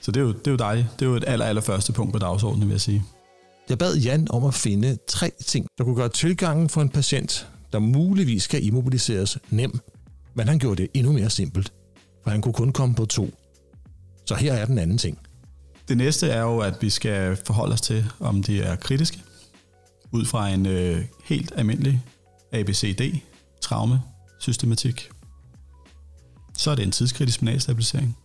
Så 0.00 0.10
det 0.10 0.20
er 0.20 0.24
jo, 0.24 0.32
det 0.32 0.46
er 0.46 0.50
jo 0.50 0.56
dig. 0.56 0.88
Det 0.98 1.04
er 1.04 1.10
jo 1.10 1.16
et 1.16 1.24
aller, 1.26 1.46
aller 1.46 1.62
første 1.62 1.92
punkt 1.92 2.12
på 2.12 2.18
dagsordenen, 2.18 2.68
vil 2.68 2.74
jeg 2.74 2.80
sige. 2.80 3.04
Jeg 3.68 3.78
bad 3.78 3.96
Jan 3.96 4.26
om 4.30 4.44
at 4.44 4.54
finde 4.54 4.98
tre 5.08 5.30
ting, 5.46 5.66
der 5.78 5.84
kunne 5.84 5.96
gøre 5.96 6.08
tilgangen 6.08 6.68
for 6.68 6.80
en 6.82 6.88
patient, 6.88 7.48
der 7.72 7.78
muligvis 7.78 8.42
skal 8.42 8.66
immobiliseres, 8.66 9.38
nem, 9.50 9.80
men 10.34 10.48
han 10.48 10.58
gjorde 10.58 10.82
det 10.82 10.90
endnu 10.94 11.12
mere 11.12 11.30
simpelt, 11.30 11.72
for 12.22 12.30
han 12.30 12.42
kunne 12.42 12.54
kun 12.54 12.72
komme 12.72 12.94
på 12.94 13.06
to. 13.06 13.34
Så 14.26 14.34
her 14.34 14.52
er 14.52 14.66
den 14.66 14.78
anden 14.78 14.98
ting. 14.98 15.18
Det 15.88 15.96
næste 15.96 16.28
er 16.28 16.40
jo, 16.40 16.58
at 16.58 16.74
vi 16.80 16.90
skal 16.90 17.36
forholde 17.46 17.72
os 17.72 17.80
til, 17.80 18.04
om 18.20 18.42
de 18.42 18.62
er 18.62 18.76
kritiske, 18.76 19.22
ud 20.12 20.24
fra 20.24 20.48
en 20.48 20.66
øh, 20.66 21.04
helt 21.24 21.52
almindelig 21.56 22.02
systematik, 24.40 25.10
Så 26.56 26.70
er 26.70 26.74
det 26.74 26.82
en 26.82 26.90
tidskritisk 26.90 27.36
spinalstabilisering. 27.36 28.16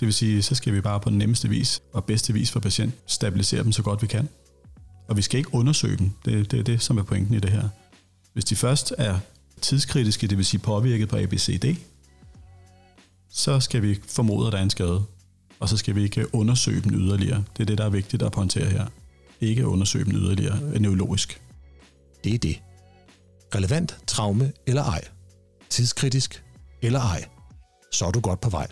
Det 0.00 0.06
vil 0.06 0.14
sige, 0.14 0.42
så 0.42 0.54
skal 0.54 0.74
vi 0.74 0.80
bare 0.80 1.00
på 1.00 1.10
den 1.10 1.18
nemmeste 1.18 1.48
vis 1.48 1.82
og 1.92 2.04
bedste 2.04 2.32
vis 2.32 2.50
for 2.50 2.60
patient 2.60 2.94
stabilisere 3.06 3.62
dem 3.62 3.72
så 3.72 3.82
godt 3.82 4.02
vi 4.02 4.06
kan. 4.06 4.28
Og 5.08 5.16
vi 5.16 5.22
skal 5.22 5.38
ikke 5.38 5.54
undersøge 5.54 5.96
dem. 5.96 6.10
Det, 6.24 6.50
det 6.50 6.58
er 6.58 6.62
det, 6.62 6.82
som 6.82 6.98
er 6.98 7.02
pointen 7.02 7.34
i 7.34 7.40
det 7.40 7.50
her. 7.50 7.68
Hvis 8.32 8.44
de 8.44 8.56
først 8.56 8.94
er 8.98 9.18
tidskritiske, 9.60 10.26
det 10.26 10.38
vil 10.38 10.44
sige 10.44 10.60
påvirket 10.60 11.08
på 11.08 11.16
ABCD, 11.16 11.64
så 13.30 13.60
skal 13.60 13.82
vi 13.82 13.98
formode, 14.08 14.46
at 14.46 14.52
der 14.52 14.58
er 14.58 14.62
en 14.62 14.70
skade. 14.70 15.04
Og 15.60 15.68
så 15.68 15.76
skal 15.76 15.94
vi 15.94 16.02
ikke 16.02 16.34
undersøge 16.34 16.80
dem 16.80 16.94
yderligere. 16.94 17.44
Det 17.56 17.62
er 17.62 17.66
det, 17.66 17.78
der 17.78 17.84
er 17.84 17.90
vigtigt 17.90 18.22
at 18.22 18.32
pointere 18.32 18.70
her. 18.70 18.86
Ikke 19.40 19.66
undersøge 19.66 20.04
dem 20.04 20.12
yderligere 20.12 20.78
neurologisk. 20.80 21.40
Det 22.24 22.34
er 22.34 22.38
det. 22.38 22.60
Relevant 23.54 23.98
traume 24.06 24.52
eller 24.66 24.82
ej. 24.82 25.04
Tidskritisk 25.70 26.44
eller 26.82 27.00
ej. 27.00 27.24
Så 27.92 28.04
er 28.04 28.10
du 28.10 28.20
godt 28.20 28.40
på 28.40 28.50
vej. 28.50 28.66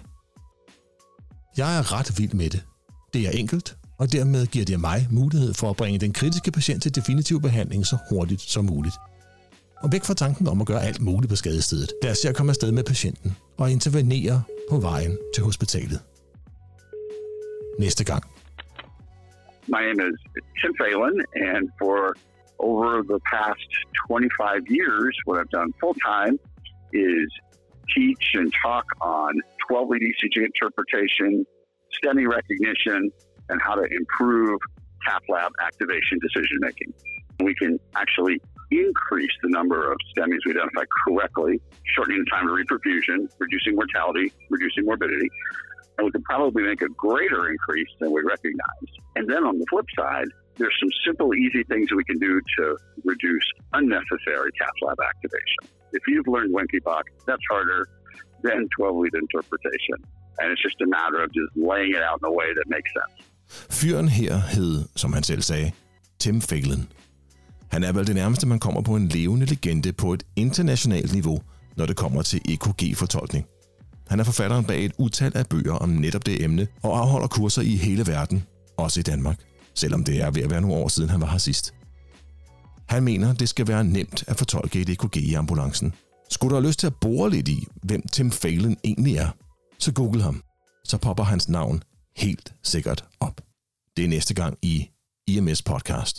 Jeg 1.56 1.78
er 1.78 1.92
ret 1.92 2.18
vild 2.18 2.32
med 2.32 2.50
det. 2.50 2.64
Det 3.14 3.26
er 3.26 3.30
enkelt, 3.30 3.76
og 3.98 4.12
dermed 4.12 4.46
giver 4.46 4.64
det 4.64 4.80
mig 4.80 5.08
mulighed 5.10 5.54
for 5.54 5.70
at 5.70 5.76
bringe 5.76 5.98
den 5.98 6.12
kritiske 6.12 6.50
patient 6.50 6.82
til 6.82 6.94
definitiv 6.94 7.40
behandling 7.40 7.86
så 7.86 7.96
hurtigt 8.10 8.40
som 8.40 8.64
muligt. 8.64 8.94
Og 9.82 9.92
væk 9.92 10.04
fra 10.04 10.14
tanken 10.14 10.48
om 10.48 10.60
at 10.60 10.66
gøre 10.66 10.82
alt 10.82 11.00
muligt 11.00 11.30
på 11.30 11.36
skadestedet. 11.36 11.92
Lad 12.02 12.12
os 12.12 12.18
se 12.18 12.28
at 12.28 12.36
komme 12.36 12.50
afsted 12.50 12.72
med 12.72 12.84
patienten 12.84 13.36
og 13.58 13.70
intervenere 13.70 14.42
på 14.70 14.80
vejen 14.80 15.18
til 15.34 15.44
hospitalet. 15.44 16.00
Næste 17.78 18.04
gang. 18.04 18.24
My 19.74 19.80
name 19.86 20.00
is 20.08 20.18
Tim 20.60 20.72
Phelan, 20.80 21.16
and 21.48 21.64
for 21.78 21.98
over 22.58 23.02
the 23.12 23.20
past 23.32 23.70
25 24.08 24.62
years, 24.68 25.16
what 25.26 25.38
I've 25.38 25.50
done 25.50 25.70
full 25.80 25.94
time 25.94 26.38
is 26.92 27.28
teach 27.94 28.30
and 28.34 28.52
talk 28.62 28.84
on 29.00 29.34
12 29.68 29.88
lead 29.90 30.02
ECG 30.02 30.44
interpretation, 30.44 31.46
STEMI 32.02 32.26
recognition, 32.26 33.10
and 33.50 33.60
how 33.62 33.74
to 33.74 33.84
improve 33.84 34.58
cath 35.06 35.22
lab 35.28 35.52
activation 35.64 36.18
decision 36.20 36.58
making. 36.60 36.92
We 37.40 37.54
can 37.54 37.78
actually 37.94 38.40
increase 38.70 39.30
the 39.42 39.50
number 39.50 39.90
of 39.90 39.98
STEMIs 40.16 40.38
we 40.46 40.52
identify 40.52 40.84
correctly, 41.06 41.60
shortening 41.94 42.24
the 42.24 42.30
time 42.30 42.46
to 42.46 42.52
reperfusion, 42.52 43.28
reducing 43.38 43.74
mortality, 43.74 44.32
reducing 44.50 44.84
morbidity. 44.84 45.28
And 45.96 46.04
we 46.04 46.10
can 46.12 46.22
probably 46.22 46.62
make 46.62 46.82
a 46.82 46.88
greater 46.88 47.48
increase 47.48 47.88
than 48.00 48.12
we 48.12 48.22
recognize. 48.22 48.88
And 49.16 49.28
then 49.28 49.44
on 49.44 49.58
the 49.58 49.66
flip 49.68 49.86
side, 49.98 50.28
there's 50.58 50.78
some 50.82 50.92
simple, 51.06 51.30
easy 51.44 51.62
things 51.70 51.84
we 52.00 52.04
can 52.10 52.18
do 52.28 52.32
to 52.56 52.64
reduce 53.04 53.46
unnecessary 53.78 54.50
cath 54.58 54.78
lab 54.86 54.98
activation. 55.12 55.62
If 55.96 56.02
you've 56.10 56.28
learned 56.34 56.50
Winkybox, 56.58 57.04
that's 57.28 57.46
harder 57.52 57.80
than 58.46 58.60
12 58.76 58.96
lead 59.02 59.14
interpretation. 59.24 59.98
And 60.38 60.46
it's 60.52 60.62
just 60.68 60.78
a 60.86 60.88
matter 60.98 61.18
of 61.24 61.28
just 61.38 61.50
laying 61.70 61.92
it 61.98 62.02
out 62.08 62.18
in 62.22 62.26
a 62.32 62.34
way 62.40 62.48
that 62.58 62.66
makes 62.76 62.90
sense. 62.98 63.14
Fyren 63.78 64.08
her 64.08 64.36
hed, 64.36 64.88
som 64.96 65.12
han 65.12 65.22
selv 65.22 65.42
sagde, 65.42 65.72
Tim 66.18 66.40
Phelan. 66.40 66.88
Han 67.70 67.82
er 67.84 67.92
vel 67.92 68.06
det 68.06 68.14
nærmeste, 68.14 68.46
man 68.46 68.60
kommer 68.60 68.82
på 68.82 68.96
en 68.96 69.08
levende 69.08 69.46
legende 69.46 69.92
på 69.92 70.12
et 70.12 70.22
internationalt 70.36 71.12
niveau, 71.12 71.42
når 71.76 71.86
det 71.86 71.96
kommer 71.96 72.22
til 72.22 72.40
EKG-fortolkning. 72.48 73.46
Han 74.08 74.20
er 74.20 74.24
forfatteren 74.24 74.64
bag 74.64 74.84
et 74.84 74.92
utal 74.98 75.32
af 75.34 75.46
bøger 75.46 75.74
om 75.74 75.88
netop 75.88 76.26
det 76.26 76.44
emne, 76.44 76.66
og 76.82 76.98
afholder 77.00 77.28
kurser 77.28 77.62
i 77.62 77.76
hele 77.76 78.06
verden, 78.06 78.46
også 78.76 79.00
i 79.00 79.02
Danmark, 79.02 79.38
selvom 79.78 80.04
det 80.04 80.16
er 80.24 80.30
ved 80.30 80.42
at 80.42 80.50
være 80.50 80.60
nogle 80.60 80.76
år 80.76 80.88
siden, 80.88 81.10
han 81.10 81.20
var 81.20 81.30
her 81.34 81.38
sidst. 81.38 81.74
Han 82.88 83.02
mener, 83.04 83.34
det 83.34 83.48
skal 83.48 83.68
være 83.68 83.84
nemt 83.84 84.24
at 84.30 84.36
fortolke 84.36 84.80
et 84.80 84.88
EKG 84.88 85.16
i 85.16 85.34
ambulancen. 85.34 85.94
Skulle 86.30 86.50
du 86.50 86.54
have 86.56 86.68
lyst 86.68 86.80
til 86.80 86.86
at 86.86 87.00
bore 87.00 87.30
lidt 87.30 87.48
i, 87.48 87.66
hvem 87.82 88.02
Tim 88.12 88.30
Phelan 88.30 88.76
egentlig 88.84 89.16
er, 89.16 89.30
så 89.78 89.92
google 89.92 90.22
ham. 90.22 90.42
Så 90.84 90.98
popper 90.98 91.24
hans 91.24 91.48
navn 91.48 91.82
helt 92.16 92.54
sikkert 92.62 93.04
op. 93.20 93.40
Det 93.96 94.04
er 94.04 94.08
næste 94.08 94.34
gang 94.34 94.58
i 94.62 94.90
IMS 95.26 95.62
Podcast. 95.62 96.16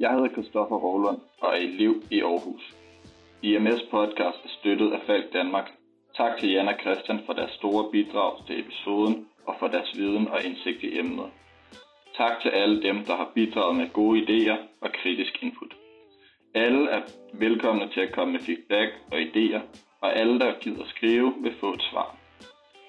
Jeg 0.00 0.10
hedder 0.14 0.32
Christoffer 0.32 0.76
Rowland 0.76 1.20
og 1.42 1.48
er 1.48 1.60
elev 1.68 1.94
i 2.10 2.20
Aarhus. 2.20 2.74
IMS 3.42 3.82
podcast 3.90 4.40
er 4.44 4.52
støttet 4.60 4.92
af 4.92 5.00
Falk 5.06 5.32
Danmark. 5.32 5.66
Tak 6.16 6.38
til 6.38 6.50
Jan 6.50 6.68
og 6.68 6.74
Christian 6.80 7.20
for 7.26 7.32
deres 7.32 7.50
store 7.50 7.90
bidrag 7.92 8.46
til 8.46 8.60
episoden 8.60 9.26
og 9.46 9.54
for 9.58 9.68
deres 9.68 9.96
viden 9.96 10.28
og 10.28 10.44
indsigt 10.44 10.82
i 10.82 10.98
emnet. 10.98 11.30
Tak 12.16 12.40
til 12.42 12.48
alle 12.48 12.82
dem, 12.82 13.04
der 13.04 13.16
har 13.16 13.30
bidraget 13.34 13.76
med 13.76 13.92
gode 13.92 14.20
idéer 14.22 14.58
og 14.80 14.90
kritisk 14.92 15.42
input. 15.42 15.74
Alle 16.54 16.90
er 16.90 17.00
velkomne 17.32 17.88
til 17.88 18.00
at 18.00 18.12
komme 18.12 18.32
med 18.32 18.40
feedback 18.40 18.90
og 19.12 19.18
idéer, 19.18 19.60
og 20.00 20.16
alle, 20.16 20.38
der 20.38 20.58
gider 20.60 20.84
skrive, 20.86 21.34
vil 21.42 21.54
få 21.60 21.72
et 21.72 21.82
svar. 21.90 22.16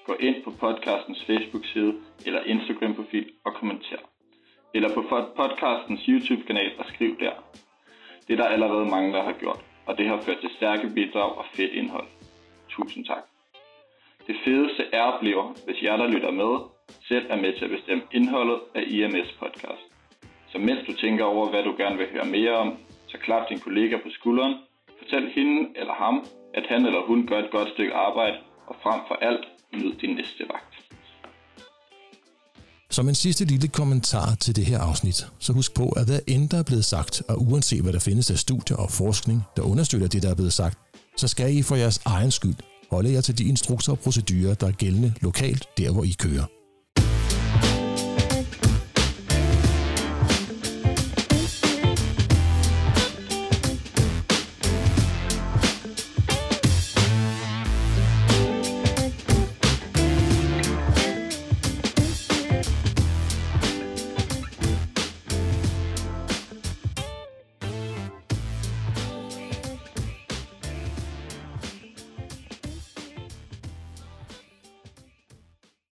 Gå 0.06 0.14
ind 0.20 0.44
på 0.44 0.50
podcastens 0.50 1.24
Facebook-side 1.24 1.94
eller 2.26 2.40
Instagram-profil 2.40 3.30
og 3.44 3.54
kommenter 3.54 3.96
eller 4.74 4.94
på 4.94 5.02
podcastens 5.36 6.00
YouTube-kanal 6.08 6.70
og 6.78 6.84
skriv 6.94 7.18
der. 7.20 7.32
Det 8.26 8.32
er 8.32 8.36
der 8.36 8.48
allerede 8.48 8.86
mange, 8.90 9.12
der 9.12 9.22
har 9.22 9.32
gjort, 9.32 9.64
og 9.86 9.98
det 9.98 10.08
har 10.08 10.20
ført 10.20 10.40
til 10.40 10.50
stærke 10.56 10.90
bidrag 10.94 11.38
og 11.38 11.44
fedt 11.54 11.72
indhold. 11.72 12.15
Tusind 12.76 13.04
tak. 13.06 13.24
Det 14.26 14.36
fedeste 14.44 14.82
er 14.92 15.18
bliver, 15.20 15.46
hvis 15.64 15.82
jer, 15.82 15.96
der 15.96 16.08
lytter 16.14 16.32
med, 16.42 16.52
selv 17.08 17.26
er 17.30 17.38
med 17.44 17.52
til 17.58 17.64
at 17.64 17.74
bestemme 17.76 18.02
indholdet 18.12 18.60
af 18.74 18.82
IMS 18.96 19.30
podcast. 19.42 19.84
Så 20.52 20.58
mens 20.58 20.80
du 20.88 20.92
tænker 21.02 21.24
over, 21.24 21.50
hvad 21.50 21.62
du 21.62 21.72
gerne 21.82 21.96
vil 21.96 22.12
høre 22.14 22.28
mere 22.36 22.54
om, 22.62 22.68
så 23.06 23.16
klap 23.24 23.42
din 23.50 23.60
kollega 23.60 23.96
på 23.96 24.10
skulderen, 24.18 24.54
fortæl 24.98 25.24
hende 25.36 25.58
eller 25.80 25.94
ham, 26.04 26.16
at 26.54 26.64
han 26.68 26.86
eller 26.86 27.02
hun 27.06 27.26
gør 27.26 27.38
et 27.38 27.50
godt 27.50 27.68
stykke 27.74 27.94
arbejde, 27.94 28.36
og 28.66 28.76
frem 28.82 29.00
for 29.08 29.14
alt, 29.14 29.44
nyd 29.72 29.92
din 30.02 30.14
næste 30.16 30.44
vagt. 30.52 30.72
Som 32.90 33.08
en 33.08 33.14
sidste 33.14 33.44
lille 33.44 33.68
kommentar 33.68 34.28
til 34.40 34.56
det 34.56 34.66
her 34.66 34.80
afsnit, 34.88 35.18
så 35.38 35.52
husk 35.52 35.74
på, 35.74 35.88
at 35.88 36.04
hvad 36.08 36.20
end 36.26 36.48
der 36.50 36.58
er 36.58 36.62
blevet 36.70 36.84
sagt, 36.84 37.22
og 37.28 37.36
uanset 37.42 37.82
hvad 37.82 37.92
der 37.92 37.98
findes 38.08 38.30
af 38.30 38.38
studier 38.38 38.76
og 38.76 38.90
forskning, 38.90 39.38
der 39.56 39.62
understøtter 39.62 40.08
det, 40.08 40.22
der 40.22 40.30
er 40.30 40.34
blevet 40.34 40.52
sagt, 40.52 40.78
så 41.16 41.28
skal 41.28 41.56
I 41.56 41.62
for 41.62 41.76
jeres 41.76 42.00
egen 42.04 42.30
skyld 42.30 42.54
holde 42.90 43.12
jer 43.12 43.20
til 43.20 43.38
de 43.38 43.44
instrukser 43.44 43.92
og 43.92 43.98
procedurer, 43.98 44.54
der 44.54 44.66
er 44.66 44.72
gældende 44.72 45.14
lokalt, 45.20 45.64
der 45.78 45.90
hvor 45.90 46.04
I 46.04 46.14
kører. 46.18 46.55